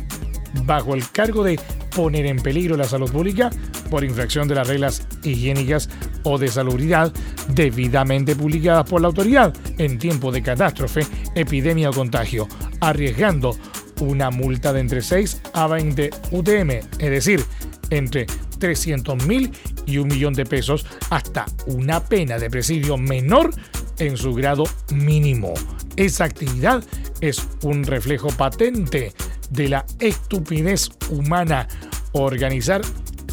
bajo 0.64 0.96
el 0.96 1.12
cargo 1.12 1.44
de 1.44 1.60
poner 1.98 2.28
en 2.28 2.38
peligro 2.38 2.78
la 2.78 2.84
salud 2.84 3.12
pública 3.12 3.50
por 3.90 4.04
infracción 4.04 4.48
de 4.48 4.54
las 4.54 4.68
reglas 4.68 5.08
higiénicas 5.24 5.90
o 6.22 6.38
de 6.38 6.48
salubridad 6.48 7.12
debidamente 7.48 8.36
publicadas 8.36 8.88
por 8.88 9.02
la 9.02 9.08
autoridad 9.08 9.52
en 9.80 9.98
tiempo 9.98 10.32
de 10.32 10.44
catástrofe, 10.44 11.02
epidemia 11.34 11.90
o 11.90 11.94
contagio, 11.94 12.48
arriesgando 12.82 13.58
una 14.00 14.30
multa 14.30 14.74
de 14.74 14.82
entre 14.82 15.02
6 15.02 15.42
a 15.54 15.66
20 15.66 16.12
UTM, 16.34 16.70
es 16.70 17.10
decir, 17.10 17.44
entre 17.90 18.28
300 18.60 19.26
mil 19.26 19.52
y 19.88 19.98
un 19.98 20.08
millón 20.08 20.36
de 20.36 20.46
pesos, 20.46 20.86
hasta 21.10 21.48
una 21.66 22.04
pena 22.04 22.38
de 22.38 22.52
presidio 22.52 22.98
menor 22.98 23.50
en 23.98 24.18
su 24.18 24.36
grado 24.36 24.66
mínimo. 24.94 25.56
Esa 25.96 26.26
actividad 26.26 26.84
es 27.22 27.42
un 27.64 27.84
reflejo 27.86 28.28
patente 28.28 29.14
de 29.50 29.70
la 29.70 29.86
estupidez 30.00 30.90
humana. 31.10 31.68
Organizar 32.14 32.82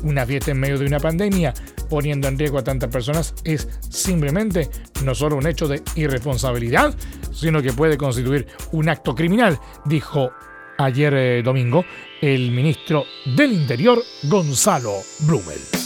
una 0.02 0.26
fiesta 0.26 0.50
en 0.50 0.60
medio 0.60 0.78
de 0.78 0.86
una 0.86 1.00
pandemia 1.00 1.54
poniendo 1.88 2.28
en 2.28 2.38
riesgo 2.38 2.58
a 2.58 2.64
tantas 2.64 2.90
personas 2.90 3.34
es 3.44 3.68
simplemente 3.88 4.68
no 5.04 5.14
solo 5.14 5.36
un 5.36 5.46
hecho 5.46 5.68
de 5.68 5.82
irresponsabilidad, 5.94 6.94
sino 7.32 7.62
que 7.62 7.72
puede 7.72 7.96
constituir 7.96 8.46
un 8.72 8.88
acto 8.88 9.14
criminal, 9.14 9.58
dijo 9.84 10.30
ayer 10.78 11.14
eh, 11.14 11.42
domingo 11.42 11.84
el 12.20 12.50
ministro 12.50 13.04
del 13.36 13.52
Interior 13.52 14.02
Gonzalo 14.24 14.94
Blumel. 15.20 15.83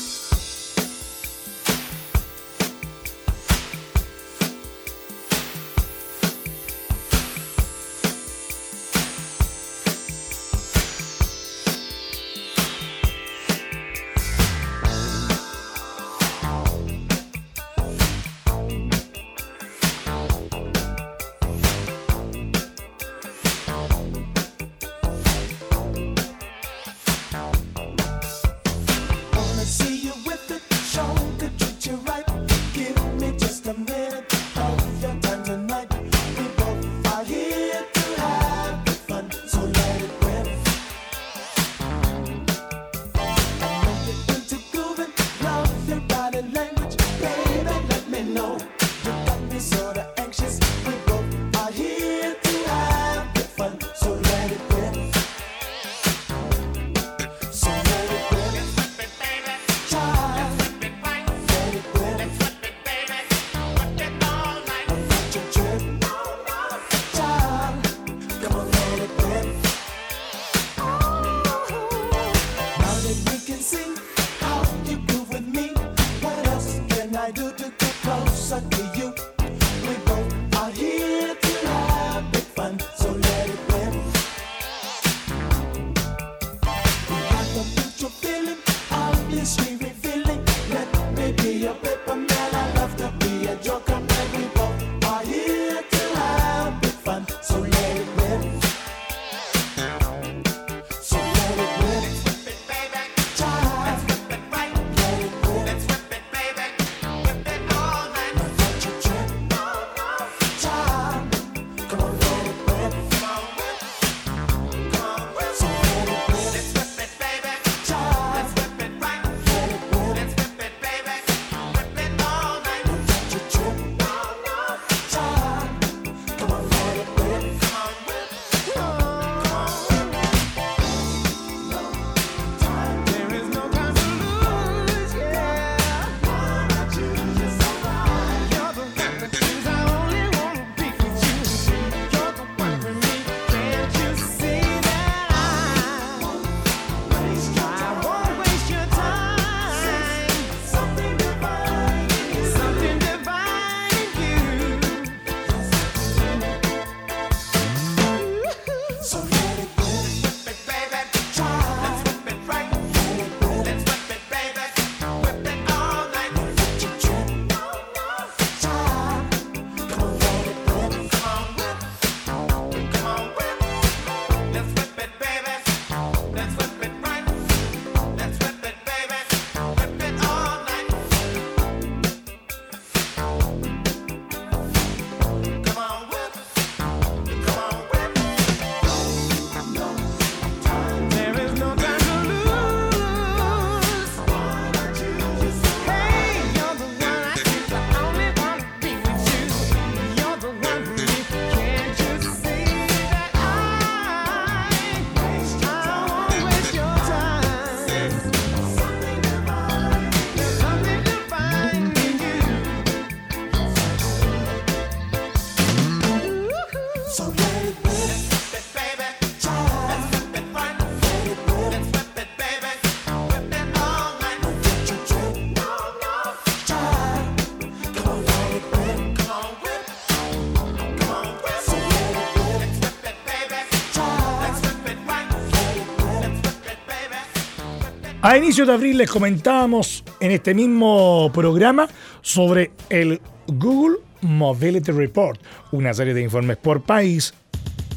A 238.29 238.37
inicio 238.37 238.67
de 238.67 238.75
abril 238.75 238.99
les 238.99 239.11
comentábamos 239.11 240.05
en 240.21 240.33
este 240.33 240.53
mismo 240.53 241.31
programa 241.33 241.89
sobre 242.21 242.73
el 242.91 243.23
Google 243.47 244.01
Mobility 244.21 244.93
Report, 244.93 245.41
una 245.73 245.95
serie 245.95 246.13
de 246.13 246.21
informes 246.21 246.59
por 246.59 246.83
país 246.83 247.33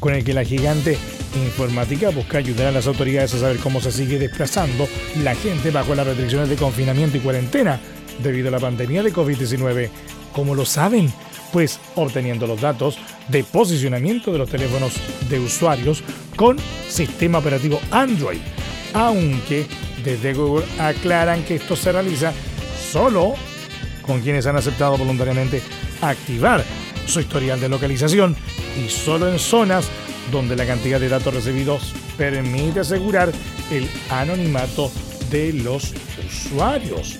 con 0.00 0.14
el 0.14 0.24
que 0.24 0.32
la 0.32 0.42
gigante 0.42 0.96
informática 1.34 2.08
busca 2.08 2.38
ayudar 2.38 2.68
a 2.68 2.72
las 2.72 2.86
autoridades 2.86 3.34
a 3.34 3.40
saber 3.40 3.58
cómo 3.58 3.82
se 3.82 3.92
sigue 3.92 4.18
desplazando 4.18 4.88
la 5.22 5.34
gente 5.34 5.70
bajo 5.70 5.94
las 5.94 6.06
restricciones 6.06 6.48
de 6.48 6.56
confinamiento 6.56 7.18
y 7.18 7.20
cuarentena 7.20 7.78
debido 8.22 8.48
a 8.48 8.52
la 8.52 8.58
pandemia 8.58 9.02
de 9.02 9.12
COVID-19. 9.12 9.90
¿Cómo 10.32 10.54
lo 10.54 10.64
saben? 10.64 11.12
Pues 11.52 11.78
obteniendo 11.94 12.46
los 12.46 12.62
datos 12.62 12.96
de 13.28 13.44
posicionamiento 13.44 14.32
de 14.32 14.38
los 14.38 14.48
teléfonos 14.48 14.94
de 15.28 15.38
usuarios 15.38 16.02
con 16.36 16.56
sistema 16.88 17.36
operativo 17.36 17.78
Android, 17.90 18.40
aunque 18.94 19.66
desde 20.04 20.34
Google 20.34 20.64
aclaran 20.78 21.44
que 21.44 21.56
esto 21.56 21.76
se 21.76 21.92
realiza 21.92 22.32
solo 22.90 23.34
con 24.02 24.20
quienes 24.20 24.46
han 24.46 24.56
aceptado 24.56 24.96
voluntariamente 24.96 25.62
activar 26.00 26.64
su 27.06 27.20
historial 27.20 27.60
de 27.60 27.68
localización 27.68 28.36
y 28.84 28.88
solo 28.88 29.30
en 29.30 29.38
zonas 29.38 29.86
donde 30.30 30.56
la 30.56 30.66
cantidad 30.66 31.00
de 31.00 31.08
datos 31.08 31.34
recibidos 31.34 31.92
permite 32.16 32.80
asegurar 32.80 33.32
el 33.70 33.88
anonimato 34.10 34.90
de 35.30 35.52
los 35.52 35.92
usuarios. 36.26 37.18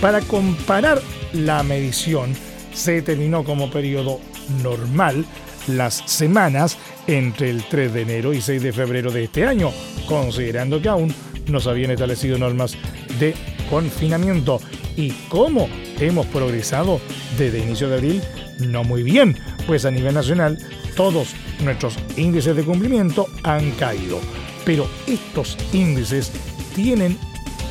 Para 0.00 0.20
comparar 0.20 1.00
la 1.32 1.62
medición, 1.62 2.34
se 2.72 2.92
determinó 2.92 3.44
como 3.44 3.70
periodo 3.70 4.20
normal 4.62 5.24
las 5.68 6.02
semanas 6.06 6.78
entre 7.06 7.50
el 7.50 7.64
3 7.64 7.92
de 7.92 8.02
enero 8.02 8.32
y 8.32 8.40
6 8.40 8.62
de 8.62 8.72
febrero 8.72 9.10
de 9.10 9.24
este 9.24 9.46
año, 9.46 9.70
considerando 10.06 10.80
que 10.80 10.88
aún 10.88 11.14
no 11.48 11.60
se 11.60 11.70
habían 11.70 11.90
establecido 11.90 12.38
normas 12.38 12.76
de 13.18 13.34
confinamiento. 13.70 14.60
¿Y 14.96 15.10
cómo 15.28 15.68
hemos 16.00 16.26
progresado 16.26 17.00
desde 17.38 17.60
inicio 17.60 17.88
de 17.88 17.94
abril? 17.94 18.22
No 18.60 18.84
muy 18.84 19.02
bien, 19.02 19.36
pues 19.66 19.84
a 19.84 19.90
nivel 19.90 20.14
nacional 20.14 20.58
todos 20.96 21.34
nuestros 21.62 21.96
índices 22.16 22.54
de 22.54 22.64
cumplimiento 22.64 23.26
han 23.42 23.70
caído. 23.72 24.20
Pero 24.64 24.86
estos 25.06 25.56
índices 25.72 26.30
tienen 26.74 27.18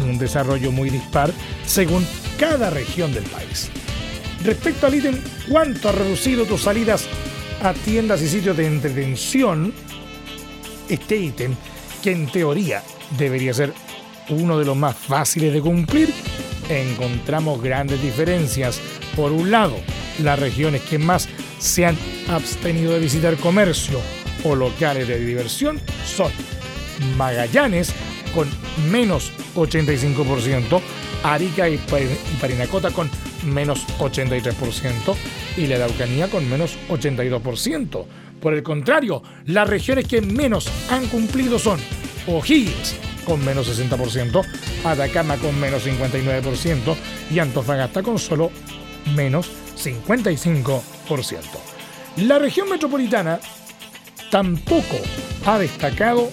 un 0.01 0.17
desarrollo 0.17 0.71
muy 0.71 0.89
dispar 0.89 1.31
según 1.65 2.05
cada 2.39 2.69
región 2.69 3.13
del 3.13 3.23
país. 3.25 3.69
Respecto 4.43 4.87
al 4.87 4.95
ítem, 4.95 5.15
¿cuánto 5.49 5.89
ha 5.89 5.91
reducido 5.91 6.45
tus 6.45 6.61
salidas 6.61 7.07
a 7.61 7.73
tiendas 7.73 8.21
y 8.21 8.27
sitios 8.27 8.57
de 8.57 8.65
entretención, 8.65 9.73
este 10.89 11.17
ítem, 11.17 11.55
que 12.01 12.11
en 12.11 12.27
teoría 12.27 12.83
debería 13.17 13.53
ser 13.53 13.73
uno 14.29 14.57
de 14.57 14.65
los 14.65 14.75
más 14.75 14.95
fáciles 14.95 15.53
de 15.53 15.61
cumplir, 15.61 16.11
encontramos 16.69 17.61
grandes 17.61 18.01
diferencias. 18.01 18.79
Por 19.15 19.31
un 19.31 19.51
lado, 19.51 19.75
las 20.23 20.39
regiones 20.39 20.81
que 20.81 20.97
más 20.97 21.29
se 21.59 21.85
han 21.85 21.97
abstenido 22.29 22.93
de 22.93 22.99
visitar 22.99 23.35
comercio 23.37 23.99
o 24.43 24.55
locales 24.55 25.07
de 25.07 25.19
diversión 25.19 25.79
son 26.05 26.31
Magallanes 27.17 27.93
con 28.33 28.47
menos 28.89 29.31
85%, 29.55 30.81
Arica 31.23 31.69
y 31.69 31.77
Parinacota 32.39 32.89
con 32.91 33.09
menos 33.43 33.85
83% 33.99 35.15
y 35.57 35.67
la 35.67 35.75
Araucanía 35.75 36.29
con 36.29 36.49
menos 36.49 36.77
82%. 36.89 38.05
Por 38.39 38.53
el 38.53 38.63
contrario, 38.63 39.21
las 39.45 39.69
regiones 39.69 40.07
que 40.07 40.21
menos 40.21 40.67
han 40.89 41.05
cumplido 41.07 41.59
son 41.59 41.79
O'Higgins 42.27 42.95
con 43.25 43.43
menos 43.45 43.67
60%, 43.69 44.43
Atacama 44.83 45.37
con 45.37 45.59
menos 45.59 45.85
59% 45.85 46.95
y 47.31 47.39
Antofagasta 47.39 48.01
con 48.01 48.17
solo 48.17 48.51
menos 49.15 49.49
55%. 49.77 50.81
La 52.17 52.39
región 52.39 52.69
metropolitana 52.69 53.39
tampoco 54.31 54.97
ha 55.45 55.59
destacado 55.59 56.29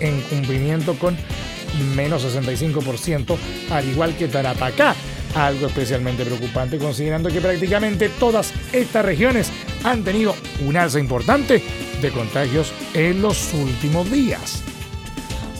en 0.00 0.20
cumplimiento 0.22 0.94
con 0.98 1.16
menos 1.94 2.24
65%, 2.24 3.36
al 3.70 3.88
igual 3.88 4.16
que 4.16 4.28
Tarapacá, 4.28 4.94
algo 5.34 5.66
especialmente 5.66 6.24
preocupante 6.24 6.78
considerando 6.78 7.28
que 7.28 7.40
prácticamente 7.40 8.08
todas 8.08 8.52
estas 8.72 9.04
regiones 9.04 9.50
han 9.82 10.04
tenido 10.04 10.34
un 10.64 10.76
alza 10.76 10.98
importante 10.98 11.62
de 12.00 12.10
contagios 12.10 12.72
en 12.94 13.22
los 13.22 13.52
últimos 13.54 14.10
días. 14.10 14.62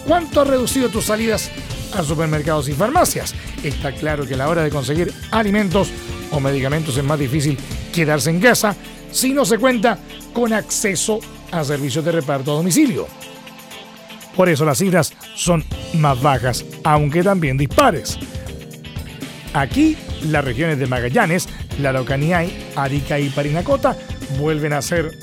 ¿Cuánto 0.07 0.41
ha 0.41 0.45
reducido 0.45 0.89
tus 0.89 1.07
salidas 1.07 1.51
a 1.95 2.03
supermercados 2.03 2.69
y 2.69 2.73
farmacias? 2.73 3.35
Está 3.63 3.93
claro 3.93 4.27
que 4.27 4.35
a 4.35 4.39
la 4.39 4.49
hora 4.49 4.63
de 4.63 4.71
conseguir 4.71 5.13
alimentos 5.31 5.89
o 6.31 6.41
medicamentos 6.41 6.97
es 6.97 7.05
más 7.05 7.19
difícil 7.19 7.59
quedarse 7.93 8.31
en 8.31 8.41
casa 8.41 8.77
si 9.11 9.33
no 9.33 9.45
se 9.45 9.59
cuenta 9.59 9.99
con 10.33 10.53
acceso 10.53 11.21
a 11.51 11.65
servicios 11.65 12.05
de 12.05 12.13
reparto 12.13 12.53
a 12.53 12.57
domicilio. 12.57 13.07
Por 14.37 14.49
eso 14.49 14.65
las 14.65 14.79
cifras 14.79 15.13
son 15.37 15.65
más 15.95 16.21
bajas, 16.21 16.65
aunque 16.83 17.23
también 17.23 17.57
dispares. 17.57 18.19
Aquí, 19.55 19.97
las 20.25 20.45
regiones 20.45 20.81
de 20.81 20.89
Magallanes, 20.89 21.49
la 21.81 21.91
Araucanía, 21.91 22.45
Arica 22.75 23.21
y 23.21 23.31
Parinacota 23.31 23.97
vuelven 24.37 24.73
a 24.73 24.83
ser 24.83 25.17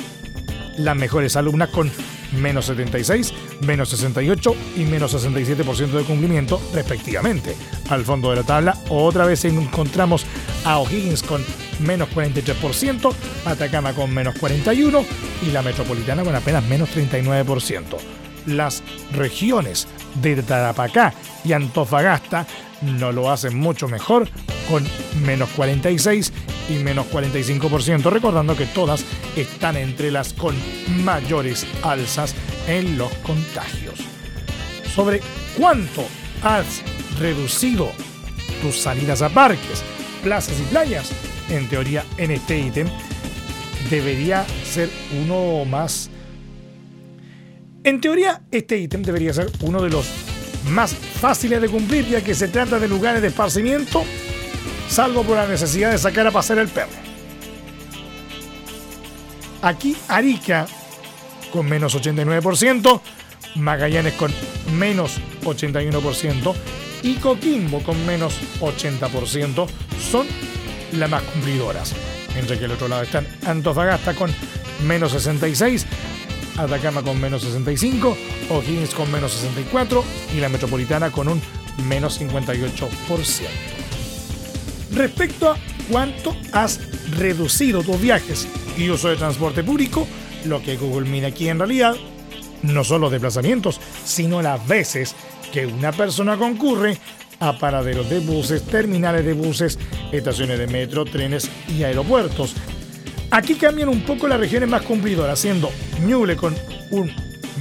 las 0.78 0.96
mejores 0.96 1.36
alumnas 1.36 1.68
con 1.68 1.92
menos 2.40 2.68
76, 2.68 3.34
menos 3.68 3.90
68 3.90 4.56
y 4.78 4.86
menos 4.86 5.14
67% 5.14 5.92
de 5.92 6.04
cumplimiento 6.04 6.62
respectivamente. 6.74 7.56
Al 7.90 8.06
fondo 8.06 8.30
de 8.30 8.38
la 8.38 8.44
tabla 8.44 8.78
otra 8.88 9.26
vez 9.26 9.44
encontramos 9.44 10.26
a 10.64 10.80
O'Higgins 10.80 11.24
con 11.24 11.44
menos 11.80 12.08
43%, 12.16 13.14
Atacama 13.46 13.94
con 13.94 14.14
menos 14.14 14.36
41% 14.36 15.06
y 15.46 15.52
la 15.52 15.62
Metropolitana 15.62 16.24
con 16.24 16.36
apenas 16.36 16.64
menos 16.64 16.90
39%. 16.96 18.21
Las 18.46 18.84
regiones 19.14 19.88
de 20.22 20.42
Tarapacá 20.44 21.14
y 21.44 21.54
Antofagasta 21.54 22.46
no 22.82 23.12
lo 23.12 23.30
hacen 23.32 23.58
mucho 23.58 23.88
mejor 23.88 24.28
con 24.70 24.84
menos 25.24 25.50
46 25.50 26.32
y 26.70 26.74
menos 26.76 27.08
45%, 27.12 28.04
recordando 28.10 28.56
que 28.56 28.66
todas 28.68 29.04
están 29.36 29.78
entre 29.78 30.12
las 30.12 30.34
con 30.34 30.56
mayores 31.04 31.66
alzas 31.84 32.36
en 32.68 32.98
los 32.98 33.12
contagios. 33.18 34.00
Sobre 34.96 35.22
cuánto 35.58 36.06
has 36.44 36.82
reducido 37.20 37.92
tus 38.62 38.78
salidas 38.80 39.22
a 39.22 39.30
parques, 39.30 39.84
plazas 40.24 40.60
y 40.60 40.64
playas, 40.64 41.12
en 41.50 41.68
teoría 41.68 42.06
en 42.18 42.32
este 42.32 42.60
ítem 42.60 42.88
debería 43.90 44.46
ser 44.64 44.90
uno 45.24 45.66
más. 45.66 46.11
En 47.84 48.00
teoría, 48.00 48.42
este 48.52 48.78
ítem 48.78 49.02
debería 49.02 49.34
ser 49.34 49.52
uno 49.62 49.82
de 49.82 49.90
los 49.90 50.06
más 50.70 50.94
fáciles 50.94 51.62
de 51.62 51.70
cumplir 51.70 52.08
ya 52.08 52.24
que 52.24 52.36
se 52.36 52.48
trata 52.48 52.78
de 52.78 52.88
lugares 52.88 53.22
de 53.22 53.30
esparcimiento, 53.30 54.04
salvo 54.88 55.24
por 55.24 55.38
la 55.38 55.48
necesidad 55.48 55.92
de 55.92 55.98
sacar 55.98 56.28
a 56.28 56.32
pasear 56.32 56.60
el 56.60 56.68
perro. 56.68 56.92
Aquí 59.64 59.96
Arica 60.08 60.68
con 61.52 61.68
menos 61.68 61.96
89%, 61.96 63.02
Magallanes 63.56 64.14
con 64.14 64.32
menos 64.78 65.20
81% 65.44 66.54
y 67.04 67.16
Coquimbo 67.16 67.82
con 67.84 68.06
menos 68.06 68.40
80% 68.60 69.68
son 70.12 70.28
las 70.94 71.10
más 71.10 71.24
cumplidoras. 71.24 71.94
Mientras 72.34 72.60
que 72.60 72.66
al 72.66 72.72
otro 72.72 72.88
lado 72.88 73.02
están 73.04 73.28
Antofagasta 73.46 74.14
con 74.14 74.34
menos 74.86 75.12
66, 75.12 75.86
Atacama 76.58 77.02
con 77.02 77.20
menos 77.20 77.42
65, 77.42 78.18
O'Higgins 78.50 78.94
con 78.94 79.12
menos 79.12 79.32
64 79.34 80.04
y 80.36 80.40
la 80.40 80.50
Metropolitana 80.50 81.12
con 81.12 81.28
un 81.28 81.42
menos 81.88 82.20
58%. 82.20 82.90
Respecto 84.94 85.52
a 85.52 85.58
cuánto 85.90 86.36
has 86.52 86.80
reducido 87.18 87.82
tus 87.82 88.00
viajes 88.00 88.48
y 88.78 88.90
uso 88.90 89.10
de 89.10 89.16
transporte 89.16 89.64
público, 89.64 90.08
lo 90.46 90.62
que 90.62 90.78
Google 90.78 91.10
mira 91.10 91.30
aquí 91.30 91.48
en 91.48 91.60
realidad 91.60 91.96
no 92.64 92.84
son 92.84 93.02
los 93.02 93.12
desplazamientos, 93.12 93.80
sino 94.06 94.42
las 94.42 94.66
veces 94.68 95.16
que 95.52 95.66
una 95.66 95.92
persona 95.92 96.38
concurre 96.38 96.98
a 97.40 97.58
paraderos 97.58 98.10
de 98.10 98.20
buses, 98.20 98.64
terminales 98.64 99.26
de 99.26 99.34
buses, 99.34 99.80
estaciones 100.12 100.60
de 100.60 100.68
metro, 100.68 101.06
trenes 101.06 101.50
y 101.68 101.84
aeropuertos. 101.84 102.56
Aquí 103.32 103.56
cambian 103.56 103.88
un 103.88 104.02
poco 104.02 104.28
las 104.28 104.40
regiones 104.40 104.68
más 104.68 104.82
cumplidoras, 104.82 105.40
siendo 105.40 105.72
Ñuble 106.06 106.36
con 106.36 106.54
un 106.90 107.10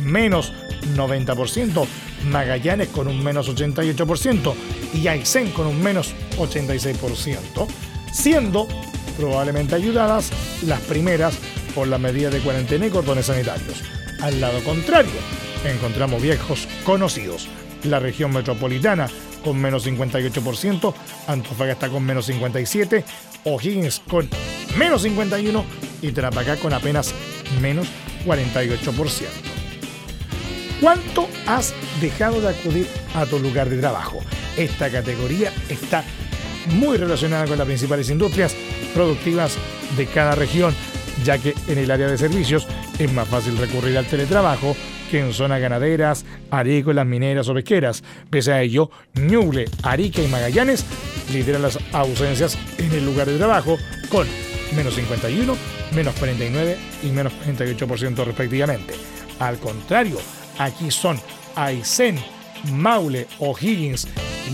menos 0.04 0.52
90%, 0.96 1.86
Magallanes 2.28 2.88
con 2.88 3.06
un 3.06 3.22
menos 3.22 3.48
88% 3.48 4.52
y 4.94 5.06
Aysén 5.06 5.52
con 5.52 5.68
un 5.68 5.80
menos 5.80 6.12
86%, 6.38 7.68
siendo 8.12 8.66
probablemente 9.16 9.76
ayudadas 9.76 10.32
las 10.66 10.80
primeras 10.80 11.38
por 11.72 11.86
la 11.86 11.98
medida 11.98 12.30
de 12.30 12.40
cuarentena 12.40 12.86
y 12.86 12.90
cordones 12.90 13.26
sanitarios. 13.26 13.82
Al 14.22 14.40
lado 14.40 14.62
contrario, 14.64 15.12
encontramos 15.64 16.20
viejos 16.20 16.66
conocidos. 16.84 17.48
La 17.84 18.00
región 18.00 18.32
metropolitana 18.32 19.08
con 19.44 19.56
menos 19.60 19.86
58%, 19.86 20.94
Antofagasta 21.28 21.88
con 21.88 22.04
menos 22.04 22.28
57%, 22.28 23.04
O'Higgins 23.44 24.00
con 24.00 24.28
menos 24.76 25.04
51% 25.04 25.64
y 26.02 26.12
Tarapacá 26.12 26.56
con 26.56 26.72
apenas 26.72 27.14
menos 27.60 27.88
48%. 28.24 29.26
¿Cuánto 30.80 31.28
has 31.46 31.74
dejado 32.00 32.40
de 32.40 32.48
acudir 32.48 32.86
a 33.14 33.26
tu 33.26 33.38
lugar 33.38 33.68
de 33.68 33.78
trabajo? 33.78 34.20
Esta 34.56 34.90
categoría 34.90 35.52
está 35.68 36.04
muy 36.70 36.96
relacionada 36.96 37.46
con 37.46 37.58
las 37.58 37.66
principales 37.66 38.08
industrias 38.08 38.54
productivas 38.94 39.56
de 39.96 40.06
cada 40.06 40.34
región, 40.34 40.74
ya 41.24 41.36
que 41.38 41.54
en 41.68 41.78
el 41.78 41.90
área 41.90 42.08
de 42.08 42.16
servicios 42.16 42.66
es 42.98 43.12
más 43.12 43.28
fácil 43.28 43.58
recurrir 43.58 43.98
al 43.98 44.06
teletrabajo 44.06 44.74
que 45.10 45.20
en 45.20 45.34
zonas 45.34 45.60
ganaderas, 45.60 46.24
agrícolas, 46.50 47.04
mineras 47.04 47.48
o 47.48 47.54
pesqueras. 47.54 48.02
Pese 48.30 48.52
a 48.52 48.62
ello, 48.62 48.90
Ñuble, 49.14 49.66
Arica 49.82 50.22
y 50.22 50.28
Magallanes 50.28 50.84
lideran 51.32 51.62
las 51.62 51.78
ausencias 51.92 52.56
en 52.78 52.92
el 52.92 53.04
lugar 53.04 53.26
de 53.26 53.36
trabajo 53.36 53.76
con 54.08 54.26
menos 54.74 54.94
51, 54.94 55.56
menos 55.94 56.14
49 56.16 56.76
y 57.02 57.06
menos 57.08 57.32
48% 57.46 58.24
respectivamente. 58.24 58.94
Al 59.38 59.58
contrario, 59.58 60.18
aquí 60.58 60.90
son 60.90 61.20
Aysén, 61.56 62.18
Maule, 62.72 63.26
O'Higgins 63.38 64.06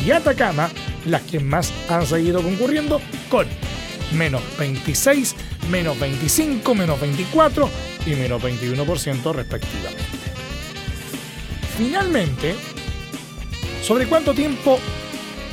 y 0.05 0.11
Atacama 0.11 0.71
las 1.07 1.23
que 1.23 1.41
más 1.41 1.73
han 1.89 2.07
seguido 2.07 2.43
concurriendo 2.43 3.01
con 3.29 3.47
menos 4.13 4.43
26, 4.59 5.35
menos 5.71 5.99
25, 5.99 6.75
menos 6.75 7.01
24 7.01 7.69
y 8.07 8.11
menos 8.11 8.43
21% 8.43 9.35
respectivamente. 9.35 10.05
Finalmente, 11.77 12.55
¿sobre 13.83 14.07
cuánto 14.07 14.35
tiempo 14.35 14.79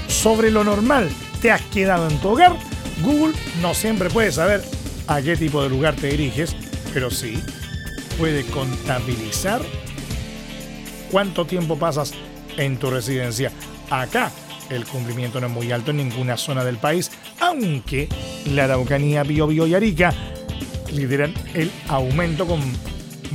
sobre 0.07 0.51
lo 0.51 0.64
normal 0.64 1.09
te 1.41 1.51
has 1.51 1.61
quedado 1.64 2.09
en 2.09 2.18
tu 2.20 2.30
hogar? 2.30 2.55
Google 3.01 3.33
no 3.61 3.73
siempre 3.73 4.09
puede 4.09 4.31
saber 4.31 4.63
a 5.07 5.21
qué 5.21 5.35
tipo 5.35 5.61
de 5.63 5.69
lugar 5.69 5.95
te 5.95 6.07
diriges, 6.07 6.55
pero 6.93 7.09
sí 7.09 7.41
puede 8.17 8.45
contabilizar 8.45 9.61
cuánto 11.11 11.45
tiempo 11.45 11.77
pasas 11.77 12.13
en 12.57 12.77
tu 12.77 12.89
residencia. 12.89 13.51
Acá 13.89 14.31
el 14.69 14.85
cumplimiento 14.85 15.39
no 15.39 15.47
es 15.47 15.53
muy 15.53 15.71
alto 15.71 15.91
en 15.91 15.97
ninguna 15.97 16.37
zona 16.37 16.63
del 16.63 16.77
país, 16.77 17.11
aunque 17.39 18.07
la 18.53 18.65
Araucanía, 18.65 19.23
Biobío 19.23 19.67
y 19.67 19.75
Arica 19.75 20.13
lideran 20.91 21.33
el 21.53 21.71
aumento 21.87 22.45
con 22.45 22.59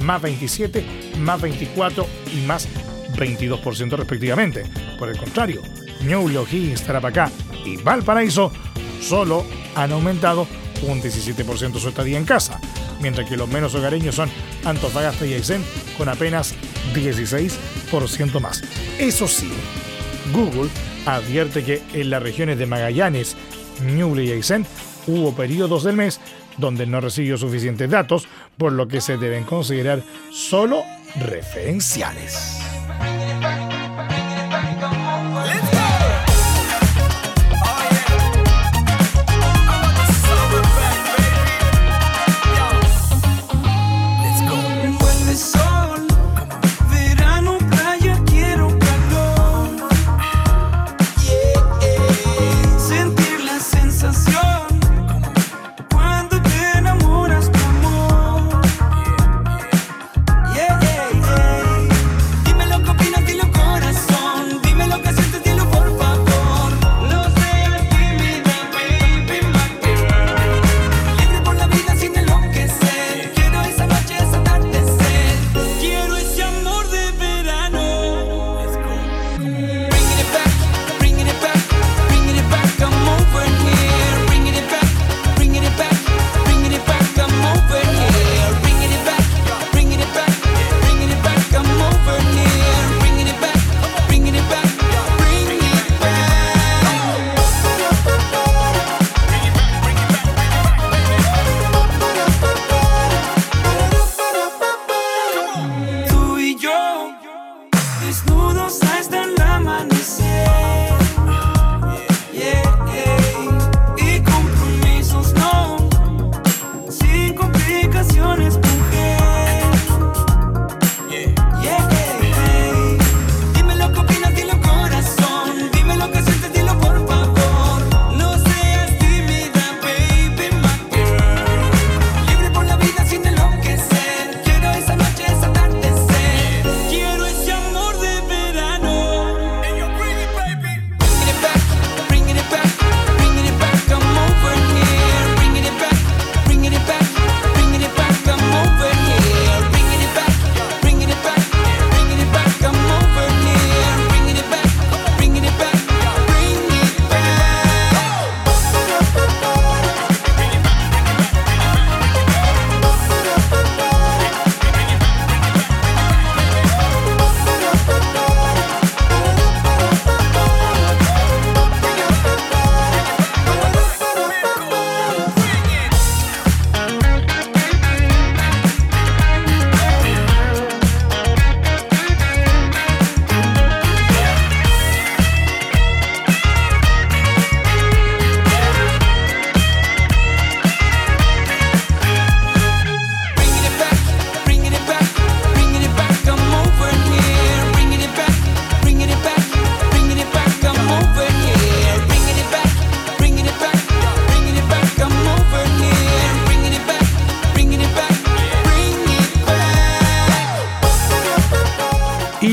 más 0.02 0.22
27, 0.22 0.84
más 1.18 1.40
24 1.40 2.06
y 2.36 2.46
más 2.46 2.68
22% 3.16 3.96
respectivamente. 3.96 4.64
Por 4.98 5.08
el 5.08 5.18
contrario, 5.18 5.62
O'Higgins, 6.00 6.82
Tarapacá 6.82 7.30
y 7.64 7.76
Valparaíso 7.76 8.52
solo 9.00 9.44
han 9.74 9.92
aumentado 9.92 10.46
un 10.82 11.02
17% 11.02 11.78
su 11.78 11.88
estadía 11.88 12.18
en 12.18 12.24
casa, 12.24 12.60
mientras 13.00 13.28
que 13.28 13.36
los 13.36 13.48
menos 13.48 13.74
hogareños 13.74 14.14
son 14.14 14.30
Antofagasta 14.64 15.26
y 15.26 15.34
Aysén 15.34 15.64
con 15.96 16.08
apenas 16.08 16.54
16% 16.94 18.40
más. 18.40 18.62
Eso 18.98 19.26
sí, 19.28 19.50
Google 20.32 20.70
advierte 21.06 21.64
que 21.64 21.82
en 21.92 22.10
las 22.10 22.22
regiones 22.22 22.58
de 22.58 22.66
Magallanes, 22.66 23.36
Ñuble 23.82 24.24
y 24.24 24.32
Aysén 24.32 24.66
hubo 25.06 25.34
periodos 25.34 25.84
del 25.84 25.96
mes 25.96 26.20
donde 26.58 26.86
no 26.86 27.00
recibió 27.00 27.38
suficientes 27.38 27.88
datos, 27.88 28.26
por 28.56 28.72
lo 28.72 28.88
que 28.88 29.00
se 29.00 29.16
deben 29.16 29.44
considerar 29.44 30.02
solo 30.30 30.82
referenciales. 31.16 32.57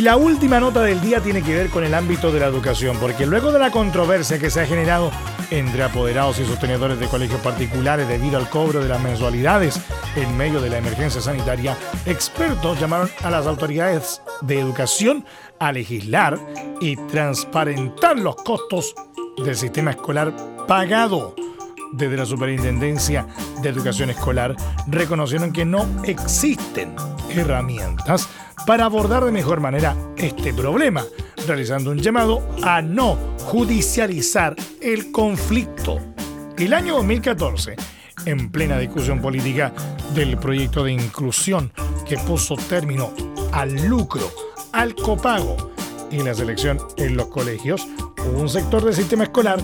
La 0.02 0.18
última 0.18 0.60
nota 0.60 0.82
del 0.82 1.00
día 1.00 1.22
tiene 1.22 1.42
que 1.42 1.56
ver 1.56 1.70
con 1.70 1.84
el 1.84 1.94
ámbito 1.94 2.32
de 2.32 2.40
la 2.40 2.48
educación, 2.48 2.98
porque 3.00 3.26
luego 3.26 3.52
de 3.52 3.60
la 3.60 3.72
controversia 3.72 4.40
que 4.40 4.50
se 4.50 4.62
ha 4.62 4.66
generado 4.66 5.12
entre 5.52 5.84
apoderados 5.84 6.40
y 6.40 6.46
sostenedores 6.46 7.00
de 7.00 7.08
colegios 7.08 7.40
particulares 7.42 8.08
debido 8.08 8.38
al 8.38 8.50
cobro 8.50 8.82
de 8.82 8.90
las 8.90 9.02
mensualidades 9.02 9.80
en 10.16 10.36
medio 10.36 10.60
de 10.60 10.70
la 10.70 10.80
emergencia 10.80 11.22
sanitaria, 11.22 11.78
expertos 12.06 12.80
llamaron 12.80 13.10
a 13.24 13.30
las 13.30 13.46
autoridades 13.46 14.22
de 14.42 14.60
educación 14.60 15.24
a 15.60 15.72
legislar 15.72 16.40
y 16.82 16.96
transparentar 17.08 18.18
los 18.18 18.36
costos 18.36 18.96
del 19.44 19.56
sistema 19.56 19.92
escolar 19.92 20.34
pagado. 20.68 21.36
Desde 21.94 22.18
la 22.18 22.26
Superintendencia 22.26 23.28
de 23.62 23.70
Educación 23.70 24.10
Escolar 24.10 24.56
reconocieron 24.88 25.54
que 25.54 25.64
no 25.64 25.88
existen 26.04 26.96
herramientas 27.30 28.28
para 28.66 28.86
abordar 28.86 29.24
de 29.24 29.32
mejor 29.32 29.60
manera 29.60 29.96
este 30.18 30.54
problema, 30.54 31.04
realizando 31.48 31.92
un 31.92 32.00
llamado 32.00 32.48
a 32.64 32.82
no 32.82 33.16
judicializar 33.46 34.56
el 34.82 35.12
conflicto. 35.12 36.00
El 36.58 36.74
año 36.74 36.96
2014, 36.96 37.76
en 38.26 38.50
plena 38.50 38.80
discusión 38.80 39.22
política 39.22 39.74
del 40.14 40.38
proyecto 40.38 40.84
de 40.84 40.94
inclusión 40.94 41.72
que 42.08 42.18
puso 42.18 42.56
término 42.56 43.12
al 43.52 43.88
lucro, 43.88 44.32
al 44.72 44.96
copago 44.96 45.72
y 46.10 46.22
la 46.24 46.34
selección 46.34 46.80
en 46.98 47.18
los 47.18 47.28
colegios, 47.28 47.88
hubo 48.26 48.42
un 48.42 48.50
sector 48.50 48.84
del 48.84 48.96
sistema 48.96 49.26
escolar 49.26 49.60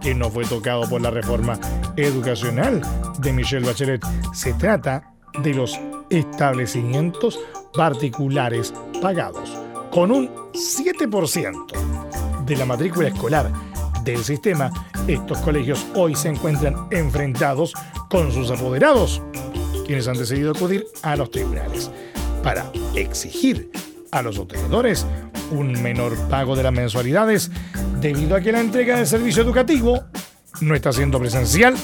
que 0.00 0.14
no 0.14 0.30
fue 0.30 0.44
tocado 0.44 0.88
por 0.88 1.00
la 1.00 1.10
reforma 1.10 1.58
educacional 1.96 2.80
de 3.18 3.32
Michelle 3.32 3.66
Bachelet. 3.66 4.04
Se 4.32 4.54
trata 4.54 5.12
de 5.42 5.54
los 5.54 5.78
establecimientos 6.10 7.38
particulares 7.72 8.72
pagados, 9.00 9.50
con 9.90 10.10
un 10.10 10.28
7% 10.52 12.44
de 12.44 12.56
la 12.56 12.66
matrícula 12.66 13.08
escolar 13.08 13.50
del 14.04 14.24
sistema, 14.24 14.70
estos 15.06 15.38
colegios 15.38 15.86
hoy 15.94 16.14
se 16.14 16.28
encuentran 16.28 16.74
enfrentados 16.90 17.74
con 18.08 18.32
sus 18.32 18.50
apoderados, 18.50 19.22
quienes 19.86 20.08
han 20.08 20.16
decidido 20.16 20.52
acudir 20.52 20.86
a 21.02 21.16
los 21.16 21.30
tribunales 21.30 21.90
para 22.42 22.70
exigir 22.94 23.70
a 24.12 24.22
los 24.22 24.38
obtenedores 24.38 25.06
un 25.50 25.72
menor 25.82 26.16
pago 26.28 26.56
de 26.56 26.62
las 26.62 26.72
mensualidades 26.72 27.50
debido 28.00 28.36
a 28.36 28.40
que 28.40 28.52
la 28.52 28.60
entrega 28.60 28.96
del 28.96 29.06
servicio 29.06 29.42
educativo 29.42 30.04
no 30.60 30.74
está 30.74 30.92
siendo 30.92 31.18
presencial 31.18 31.74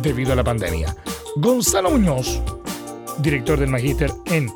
debido 0.00 0.32
a 0.32 0.36
la 0.36 0.44
pandemia. 0.44 0.94
Gonzalo 1.36 1.90
Muñoz, 1.90 2.40
director 3.18 3.58
del 3.58 3.70
Magíster 3.70 4.12
en 4.26 4.52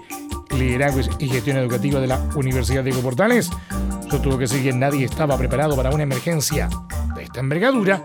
Liderazgo 0.51 1.01
y 1.19 1.29
Gestión 1.29 1.57
Educativa 1.57 2.01
de 2.01 2.07
la 2.07 2.21
Universidad 2.35 2.85
de 2.85 2.93
Portales, 2.93 3.51
sostuvo 4.11 4.39
que 4.39 4.47
si 4.47 4.61
bien 4.61 4.81
nadie 4.81 5.05
estaba 5.05 5.37
preparado 5.37 5.77
para 5.77 5.91
una 5.91 6.03
emergencia 6.03 6.69
de 7.15 7.25
esta 7.25 7.41
envergadura, 7.41 8.03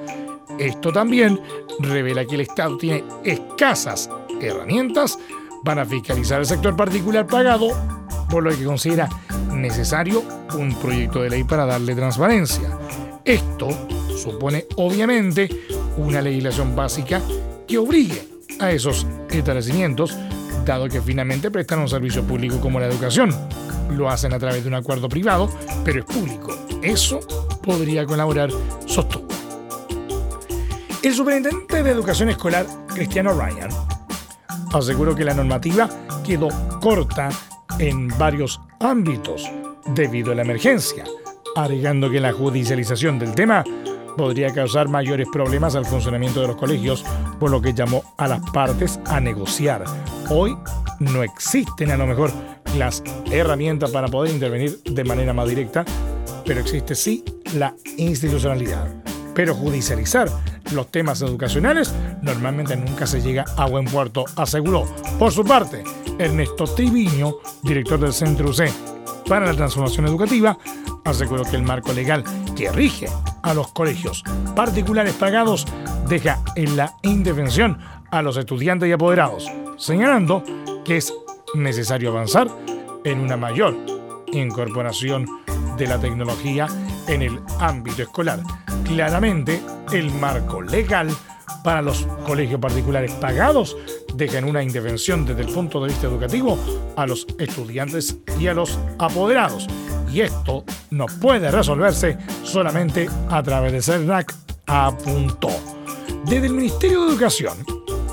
esto 0.58 0.92
también 0.92 1.39
revela 1.80 2.26
que 2.26 2.36
el 2.36 2.42
Estado 2.42 2.78
tiene 2.78 3.04
escasas 3.24 4.10
herramientas 4.42 5.18
para 5.64 5.86
fiscalizar 5.86 6.39
el 6.39 6.46
sector 6.46 6.76
particular 6.76 7.28
pagado, 7.28 7.70
por 8.30 8.44
lo 8.44 8.50
que 8.52 8.64
considera 8.64 9.08
necesario 9.54 10.24
un 10.58 10.76
proyecto 10.76 11.22
de 11.22 11.30
ley 11.30 11.44
para 11.44 11.66
darle 11.66 11.96
transparencia. 11.96 12.78
Esto 13.24 13.70
supone 14.18 14.66
obviamente 14.78 15.50
una 15.98 16.22
legislación 16.22 16.76
básica 16.76 17.22
que 17.68 17.78
obligue 17.78 18.28
a 18.60 18.72
esos 18.72 19.06
establecimientos 19.30 20.18
dado 20.66 20.88
que 20.88 21.01
finalmente 21.01 21.51
prestan 21.51 21.80
un 21.80 21.89
servicio 21.89 22.24
público 22.24 22.59
como 22.59 22.80
la 22.80 22.88
educación. 22.88 23.36
Lo 23.89 24.09
hacen 24.09 24.34
a 24.34 24.39
través 24.39 24.64
de 24.64 24.70
un 24.70 24.76
acuerdo 24.76 25.09
privado, 25.09 25.49
pero 25.84 25.99
es 25.99 26.05
público. 26.05 26.55
Eso 26.82 27.20
podría 27.62 28.05
colaborar, 28.05 28.49
sostuvo. 28.86 29.28
El 31.03 31.14
superintendente 31.14 31.82
de 31.82 31.91
educación 31.91 32.30
escolar, 32.30 32.66
Cristiano 32.88 33.34
Ryan, 33.34 33.70
aseguró 34.72 35.16
que 35.16 35.26
la 35.26 35.34
normativa 35.34 35.89
quedó 36.24 36.49
corta 36.80 37.30
en 37.80 38.07
varios 38.20 38.62
ámbitos 38.80 39.49
debido 39.95 40.32
a 40.32 40.36
la 40.36 40.43
emergencia, 40.43 41.03
alegando 41.55 42.09
que 42.09 42.20
la 42.20 42.34
judicialización 42.34 43.18
del 43.18 43.34
tema 43.34 43.64
podría 44.16 44.53
causar 44.53 44.89
mayores 44.89 45.28
problemas 45.32 45.76
al 45.76 45.86
funcionamiento 45.86 46.41
de 46.41 46.47
los 46.47 46.57
colegios, 46.57 47.03
por 47.39 47.49
lo 47.49 47.62
que 47.62 47.74
llamó 47.74 48.03
a 48.18 48.28
las 48.28 48.41
partes 48.51 48.99
a 49.05 49.20
negociar. 49.20 49.86
Hoy 50.34 50.58
no 51.00 51.24
existen 51.24 51.92
a 51.92 51.98
lo 51.98 52.08
mejor 52.08 52.32
las 52.78 53.04
herramientas 53.30 53.92
para 53.92 54.08
poder 54.08 54.34
intervenir 54.34 54.82
de 54.84 55.04
manera 55.04 55.34
más 55.34 55.50
directa, 55.50 55.84
pero 56.46 56.62
existe 56.62 56.96
sí 56.96 57.26
la 57.54 57.76
institucionalidad. 57.98 58.88
Pero 59.36 59.54
judicializar 59.54 60.30
los 60.72 60.90
temas 60.90 61.22
educacionales 61.22 61.94
normalmente 62.22 62.78
nunca 62.78 63.08
se 63.08 63.22
llega 63.22 63.44
a 63.58 63.66
buen 63.66 63.84
puerto, 63.84 64.24
aseguró. 64.38 64.86
Por 65.20 65.34
su 65.34 65.44
parte, 65.44 65.84
Ernesto 66.18 66.64
Triviño, 66.64 67.36
director 67.64 68.00
del 68.00 68.14
Centro 68.14 68.52
UC 68.52 69.01
para 69.28 69.46
la 69.46 69.54
Transformación 69.54 70.08
Educativa, 70.08 70.58
aseguró 71.04 71.44
que 71.44 71.56
el 71.56 71.64
marco 71.64 71.94
legal 71.94 72.24
que 72.56 72.72
rige 72.72 73.08
a 73.42 73.54
los 73.54 73.72
colegios 73.72 74.24
particulares 74.56 75.14
pagados 75.14 75.66
deja 76.08 76.44
en 76.56 76.76
la 76.76 76.96
indefensión 77.04 77.80
a 78.12 78.22
los 78.22 78.38
estudiantes 78.38 78.90
y 78.90 78.92
apoderados, 78.92 79.50
señalando 79.78 80.44
que 80.84 80.98
es 80.98 81.14
necesario 81.56 82.10
avanzar 82.10 82.50
en 83.04 83.20
una 83.20 83.38
mayor 83.38 83.76
incorporación 84.32 85.26
de 85.78 85.88
la 85.88 86.00
tecnología 86.00 86.68
en 87.08 87.22
el 87.22 87.40
ámbito 87.60 88.04
escolar. 88.04 88.42
Claramente, 88.86 89.62
el 89.92 90.12
marco 90.12 90.62
legal 90.62 91.10
para 91.64 91.82
los 91.82 92.08
colegios 92.26 92.60
particulares 92.60 93.12
pagados 93.14 93.78
deja 94.16 94.39
en 94.39 94.45
una 94.45 94.64
indefensión 94.64 95.26
desde 95.26 95.41
el 95.41 95.54
punto 95.54 95.82
de 95.82 95.89
vista 95.89 96.08
educativo 96.08 96.58
a 96.95 97.06
los 97.06 97.28
estudiantes 97.38 98.18
y 98.39 98.47
a 98.47 98.54
los 98.54 98.78
apoderados 98.99 99.68
y 100.12 100.22
esto 100.22 100.66
no 100.89 101.06
puede 101.06 101.49
resolverse 101.52 102.18
solamente 102.43 103.10
a 103.30 103.41
través 103.41 103.72
de 103.72 103.82
CERNAC, 103.82 104.34
apuntó. 104.68 105.49
Desde 106.26 106.47
el 106.47 106.54
Ministerio 106.54 107.06
de 107.06 107.12
Educación 107.12 107.58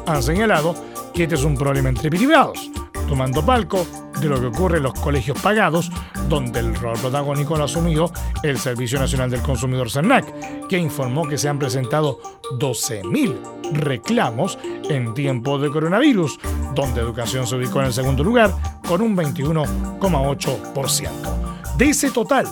han 0.06 0.22
señalado 0.22 0.74
que 1.12 1.24
este 1.24 1.34
es 1.34 1.44
un 1.44 1.56
problema 1.56 1.88
entre 1.88 2.10
privados, 2.10 2.70
tomando 3.08 3.44
palco 3.44 3.86
de 4.20 4.28
lo 4.28 4.40
que 4.40 4.46
ocurre 4.46 4.78
en 4.78 4.84
los 4.84 4.94
colegios 4.94 5.38
pagados, 5.40 5.90
donde 6.28 6.60
el 6.60 6.74
rol 6.74 6.98
protagónico 6.98 7.56
lo 7.56 7.62
ha 7.62 7.66
asumido 7.66 8.12
el 8.42 8.58
Servicio 8.58 8.98
Nacional 8.98 9.30
del 9.30 9.42
Consumidor 9.42 9.90
CERNAC, 9.90 10.66
que 10.68 10.78
informó 10.78 11.26
que 11.26 11.38
se 11.38 11.48
han 11.48 11.58
presentado 11.58 12.20
12.000 12.58 13.58
reclamos 13.72 14.58
en 14.88 15.14
tiempo 15.14 15.58
de 15.58 15.70
coronavirus, 15.70 16.38
donde 16.74 17.00
educación 17.00 17.46
se 17.46 17.56
ubicó 17.56 17.80
en 17.80 17.86
el 17.86 17.92
segundo 17.92 18.22
lugar 18.22 18.54
con 18.86 19.02
un 19.02 19.16
21,8%. 19.16 21.76
De 21.76 21.90
ese 21.90 22.10
total, 22.10 22.46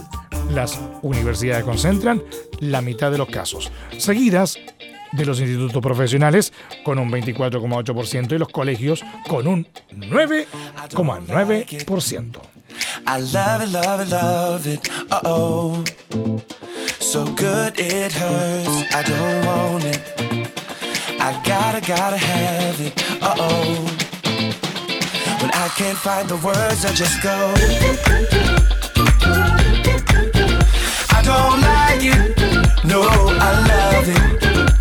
las 0.51 0.81
universidades 1.03 1.65
concentran 1.65 2.23
la 2.61 2.81
mitad 2.81 3.11
de 3.11 3.19
los 3.19 3.29
casos, 3.29 3.73
seguidas 3.99 4.59
de 5.13 5.25
los 5.25 5.39
institutos 5.41 5.81
profesionales 5.83 6.53
con 6.85 6.99
un 6.99 7.11
24,8% 7.11 8.35
y 8.35 8.39
los 8.39 8.49
colegios 8.49 9.03
con 9.29 9.47
un 9.47 9.67
9,9%. 9.93 12.41
I 13.07 13.21
love 13.33 13.63
it, 13.63 13.69
love 13.73 14.01
it, 14.01 14.09
love 14.11 14.67
it, 14.67 14.89
uh 15.11 15.21
oh. 15.25 15.83
So 17.01 17.25
good 17.25 17.79
it 17.79 18.13
hurts, 18.13 18.85
I 18.95 19.03
don't 19.03 19.47
want 19.47 19.85
it. 19.85 20.01
I 21.21 21.33
gotta, 21.45 21.81
gotta 21.81 22.17
have 22.19 22.81
it, 22.81 22.93
uh 23.23 23.35
oh. 23.39 23.87
When 25.41 25.51
I 25.53 25.69
can't 25.77 25.97
find 25.99 26.29
the 26.29 26.37
words, 26.37 26.85
I 26.85 26.93
just 26.93 27.23
go. 27.23 27.55
I 31.11 31.23
don't 31.23 31.61
like 31.61 32.03
it. 32.03 32.37
No, 32.85 33.03
I 33.03 33.53
love 33.69 34.09
it. 34.09 34.76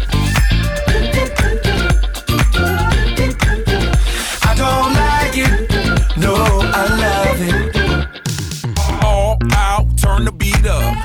Don't 4.66 4.93
like 4.93 5.38
it. 5.38 6.18
No, 6.18 6.34
I 6.34 6.84
love 7.05 7.41
it. 7.51 7.76
All 9.03 9.38
out, 9.53 9.86
turn 9.97 10.26
the 10.26 10.32
beat 10.32 10.66
up. 10.66 11.05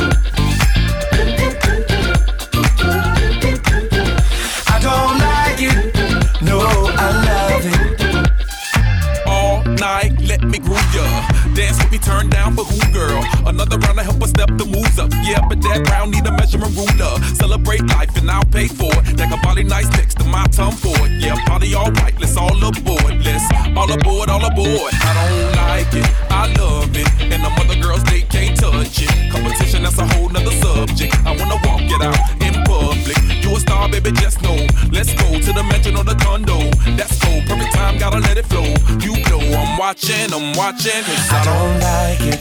With 11.71 11.91
me, 11.91 11.99
turn 11.99 12.29
down 12.29 12.55
for 12.55 12.65
who, 12.65 12.79
girl? 12.91 13.23
Another 13.45 13.77
round 13.77 13.97
to 13.97 14.03
help 14.03 14.21
us 14.21 14.31
step 14.31 14.49
the 14.57 14.65
moves 14.65 14.99
up. 14.99 15.09
Yeah, 15.23 15.39
but 15.47 15.61
that 15.61 15.87
round 15.87 16.11
need 16.11 16.25
a 16.27 16.31
measurement 16.31 16.75
ruler. 16.75 17.15
Celebrate 17.33 17.85
life 17.87 18.15
and 18.17 18.29
I'll 18.29 18.43
pay 18.43 18.67
for 18.67 18.91
it. 18.91 19.15
That 19.15 19.31
a 19.31 19.63
nice 19.63 19.89
next 19.91 20.17
to 20.19 20.25
my 20.25 20.45
tongue 20.47 20.75
for 20.75 20.95
it. 21.07 21.11
Yeah, 21.21 21.35
party 21.45 21.73
all 21.73 21.91
right. 22.03 22.13
Let's 22.19 22.35
all 22.35 22.51
aboard. 22.51 23.23
Let's 23.23 23.47
all 23.75 23.91
aboard, 23.91 24.29
all 24.29 24.43
aboard. 24.43 24.91
I 24.99 25.11
don't 25.15 25.55
like 25.55 25.93
it. 25.93 26.07
I 26.29 26.51
love 26.59 26.91
it. 26.95 27.07
And 27.31 27.43
the 27.43 27.51
other 27.61 27.79
girls, 27.81 28.03
they 28.03 28.21
can't 28.21 28.57
touch 28.57 29.01
it. 29.01 29.31
Competition, 29.31 29.83
that's 29.83 29.97
a 29.97 30.05
whole 30.07 30.29
nother 30.29 30.51
subject. 30.51 31.15
I 31.25 31.31
wanna 31.37 31.55
walk 31.63 31.87
it 31.87 32.01
out 32.01 32.19
in 32.41 32.63
public. 32.63 33.40
You 33.51 33.57
a 33.57 33.59
star, 33.59 33.89
baby, 33.89 34.13
just 34.13 34.41
know. 34.41 34.55
Let's 34.93 35.13
go 35.13 35.27
to 35.37 35.51
the 35.51 35.61
mansion 35.63 35.97
or 35.97 36.05
the 36.05 36.15
condo. 36.15 36.57
That's 36.95 37.19
cool. 37.19 37.41
Perfect 37.41 37.73
time, 37.73 37.97
gotta 37.97 38.19
let 38.19 38.37
it 38.37 38.45
flow. 38.45 38.63
You 39.03 39.11
know 39.29 39.41
I'm 39.59 39.77
watching, 39.77 40.31
I'm 40.33 40.53
watching. 40.55 41.03
'cause 41.03 41.29
I 41.29 41.43
don't 41.43 41.77
like 41.91 42.21
it. 42.33 42.39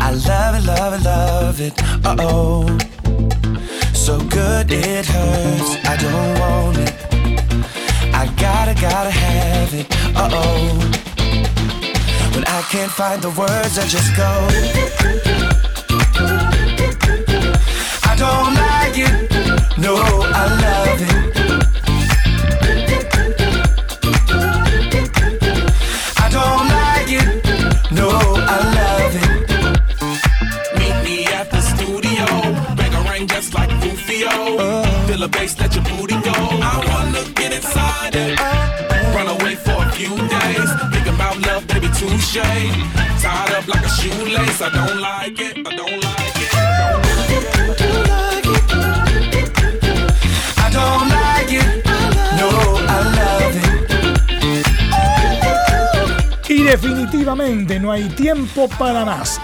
I 0.00 0.12
love 0.12 0.54
it, 0.56 0.64
love 0.64 0.94
it, 0.94 1.02
love 1.04 1.60
it. 1.60 1.74
Uh 2.06 2.16
oh. 2.20 2.78
So 3.92 4.18
good 4.18 4.72
it 4.72 5.04
hurts. 5.04 5.76
I 5.84 5.96
don't 5.98 6.40
want 6.40 6.78
it. 6.78 6.94
I 8.14 8.24
gotta, 8.44 8.74
gotta 8.80 9.10
have 9.10 9.74
it. 9.74 9.86
Uh 10.16 10.30
oh. 10.32 10.68
When 12.32 12.44
I 12.46 12.62
can't 12.72 12.90
find 12.90 13.20
the 13.20 13.32
words, 13.42 13.78
I 13.78 13.84
just 13.96 14.16
go. 14.16 14.32
I 18.10 18.16
don't 18.16 18.54
like 18.54 18.96
it. 18.96 19.31
No, 19.78 19.94
I 19.96 20.44
love 20.64 21.00
it. 21.08 21.16
I 26.18 26.26
don't 26.36 26.68
like 26.76 27.10
it. 27.20 27.28
No, 27.90 28.08
I 28.08 28.58
love 28.78 29.14
it. 29.24 29.30
Meet 30.78 30.96
me 31.04 31.26
at 31.26 31.50
the 31.50 31.60
studio. 31.60 32.26
Bang 32.76 32.94
a 32.94 33.10
ring 33.10 33.26
just 33.26 33.54
like 33.54 33.70
Rufio. 33.82 34.28
Uh. 34.58 35.06
Feel 35.06 35.22
a 35.22 35.28
bass, 35.28 35.58
let 35.60 35.74
your 35.74 35.84
booty 35.84 36.20
go. 36.20 36.32
I 36.32 36.74
wanna 36.88 37.24
get 37.34 37.52
inside 37.52 38.14
it. 38.14 38.38
Run 39.14 39.28
away 39.28 39.54
for 39.56 39.78
a 39.84 39.90
few 39.92 40.16
days. 40.16 40.70
Think 40.92 41.06
about 41.14 41.36
love, 41.46 41.66
baby, 41.66 41.88
touche. 41.98 42.34
Tied 43.22 43.52
up 43.52 43.66
like 43.68 43.84
a 43.84 43.88
shoelace. 43.88 44.60
I 44.62 44.70
don't 44.70 45.00
like 45.00 45.38
it. 45.38 45.66
I 45.66 45.76
don't 45.76 46.02
like 46.02 46.26
it. 46.26 46.31
Definitivamente 56.72 57.78
no 57.78 57.92
hay 57.92 58.08
tiempo 58.08 58.66
para 58.78 59.04
más. 59.04 59.38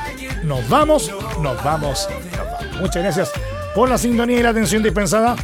Nos 0.44 0.66
vamos, 0.66 1.12
nos 1.42 1.62
vamos, 1.62 2.08
nos 2.08 2.50
vamos. 2.50 2.80
Muchas 2.80 3.02
gracias 3.02 3.32
por 3.74 3.90
la 3.90 3.98
sintonía 3.98 4.38
y 4.38 4.42
la 4.42 4.48
atención 4.48 4.82
dispensada. 4.82 5.36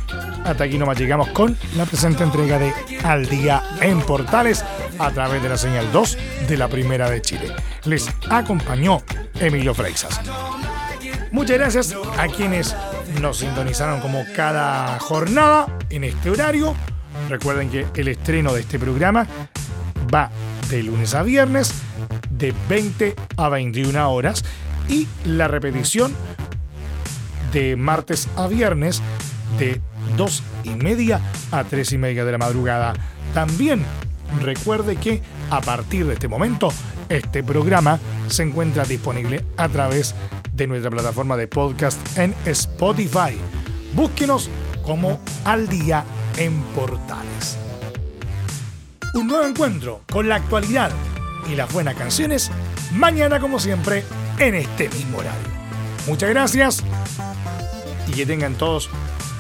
Hasta 0.44 0.64
aquí 0.64 0.78
nomás 0.78 0.98
llegamos 0.98 1.28
con 1.28 1.58
la 1.76 1.84
presente 1.84 2.22
entrega 2.22 2.58
de 2.58 2.72
Al 3.02 3.26
Día 3.26 3.62
en 3.82 4.00
Portales 4.00 4.64
a 4.98 5.10
través 5.10 5.42
de 5.42 5.50
la 5.50 5.58
señal 5.58 5.92
2 5.92 6.18
de 6.48 6.56
la 6.56 6.68
Primera 6.68 7.10
de 7.10 7.20
Chile. 7.20 7.52
Les 7.84 8.08
acompañó 8.30 9.02
Emilio 9.38 9.74
Freixas. 9.74 10.22
Muchas 11.32 11.58
gracias 11.58 11.94
a 12.16 12.28
quienes 12.28 12.74
nos 13.20 13.38
sintonizaron 13.38 14.00
como 14.00 14.24
cada 14.34 14.98
jornada 15.00 15.66
en 15.90 16.04
este 16.04 16.30
horario. 16.30 16.74
Recuerden 17.28 17.68
que 17.68 17.86
el 17.94 18.08
estreno 18.08 18.54
de 18.54 18.62
este 18.62 18.78
programa 18.78 19.26
va 20.12 20.30
de 20.74 20.82
lunes 20.82 21.14
a 21.14 21.22
viernes 21.22 21.72
de 22.30 22.52
20 22.68 23.14
a 23.36 23.48
21 23.48 24.12
horas 24.12 24.44
y 24.88 25.06
la 25.24 25.46
repetición 25.46 26.12
de 27.52 27.76
martes 27.76 28.28
a 28.34 28.48
viernes 28.48 29.00
de 29.56 29.80
2 30.16 30.42
y 30.64 30.70
media 30.70 31.20
a 31.52 31.62
3 31.62 31.92
y 31.92 31.98
media 31.98 32.24
de 32.24 32.32
la 32.32 32.38
madrugada. 32.38 32.92
También 33.34 33.84
recuerde 34.42 34.96
que 34.96 35.22
a 35.48 35.60
partir 35.60 36.08
de 36.08 36.14
este 36.14 36.26
momento 36.26 36.72
este 37.08 37.44
programa 37.44 38.00
se 38.26 38.42
encuentra 38.42 38.84
disponible 38.84 39.44
a 39.56 39.68
través 39.68 40.16
de 40.54 40.66
nuestra 40.66 40.90
plataforma 40.90 41.36
de 41.36 41.46
podcast 41.46 42.18
en 42.18 42.34
Spotify. 42.46 43.38
Búsquenos 43.94 44.50
como 44.82 45.20
Al 45.44 45.68
Día 45.68 46.04
en 46.36 46.60
Portales. 46.74 47.63
Un 49.14 49.28
nuevo 49.28 49.46
encuentro 49.46 50.02
con 50.10 50.28
la 50.28 50.36
actualidad 50.36 50.90
y 51.50 51.54
las 51.54 51.72
buenas 51.72 51.94
canciones 51.94 52.50
mañana 52.92 53.38
como 53.38 53.58
siempre 53.60 54.04
en 54.38 54.56
este 54.56 54.88
mismo 54.88 55.18
horario. 55.18 55.48
Muchas 56.06 56.30
gracias 56.30 56.84
y 58.08 58.12
que 58.12 58.26
tengan 58.26 58.54
todos 58.54 58.90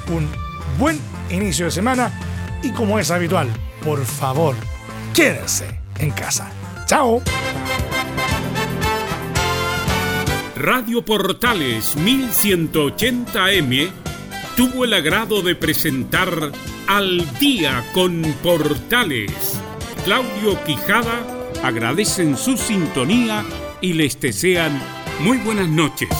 un 0.08 0.28
buen 0.78 1.00
inicio 1.28 1.64
de 1.66 1.72
semana 1.72 2.12
y 2.62 2.70
como 2.70 2.98
es 2.98 3.10
habitual, 3.10 3.48
por 3.84 4.04
favor, 4.04 4.54
quédense 5.12 5.80
en 5.98 6.12
casa. 6.12 6.50
Chao. 6.86 7.20
Radio 10.56 11.04
Portales 11.04 11.96
1180M 11.96 13.90
tuvo 14.56 14.84
el 14.84 14.94
agrado 14.94 15.42
de 15.42 15.54
presentar 15.54 16.52
Al 16.86 17.38
Día 17.38 17.84
con 17.92 18.22
Portales. 18.42 19.60
Claudio 20.04 20.62
Quijada 20.64 21.24
agradecen 21.62 22.36
su 22.36 22.56
sintonía 22.56 23.44
y 23.80 23.94
les 23.94 24.20
desean 24.20 24.80
muy 25.20 25.38
buenas 25.38 25.68
noches. 25.68 26.10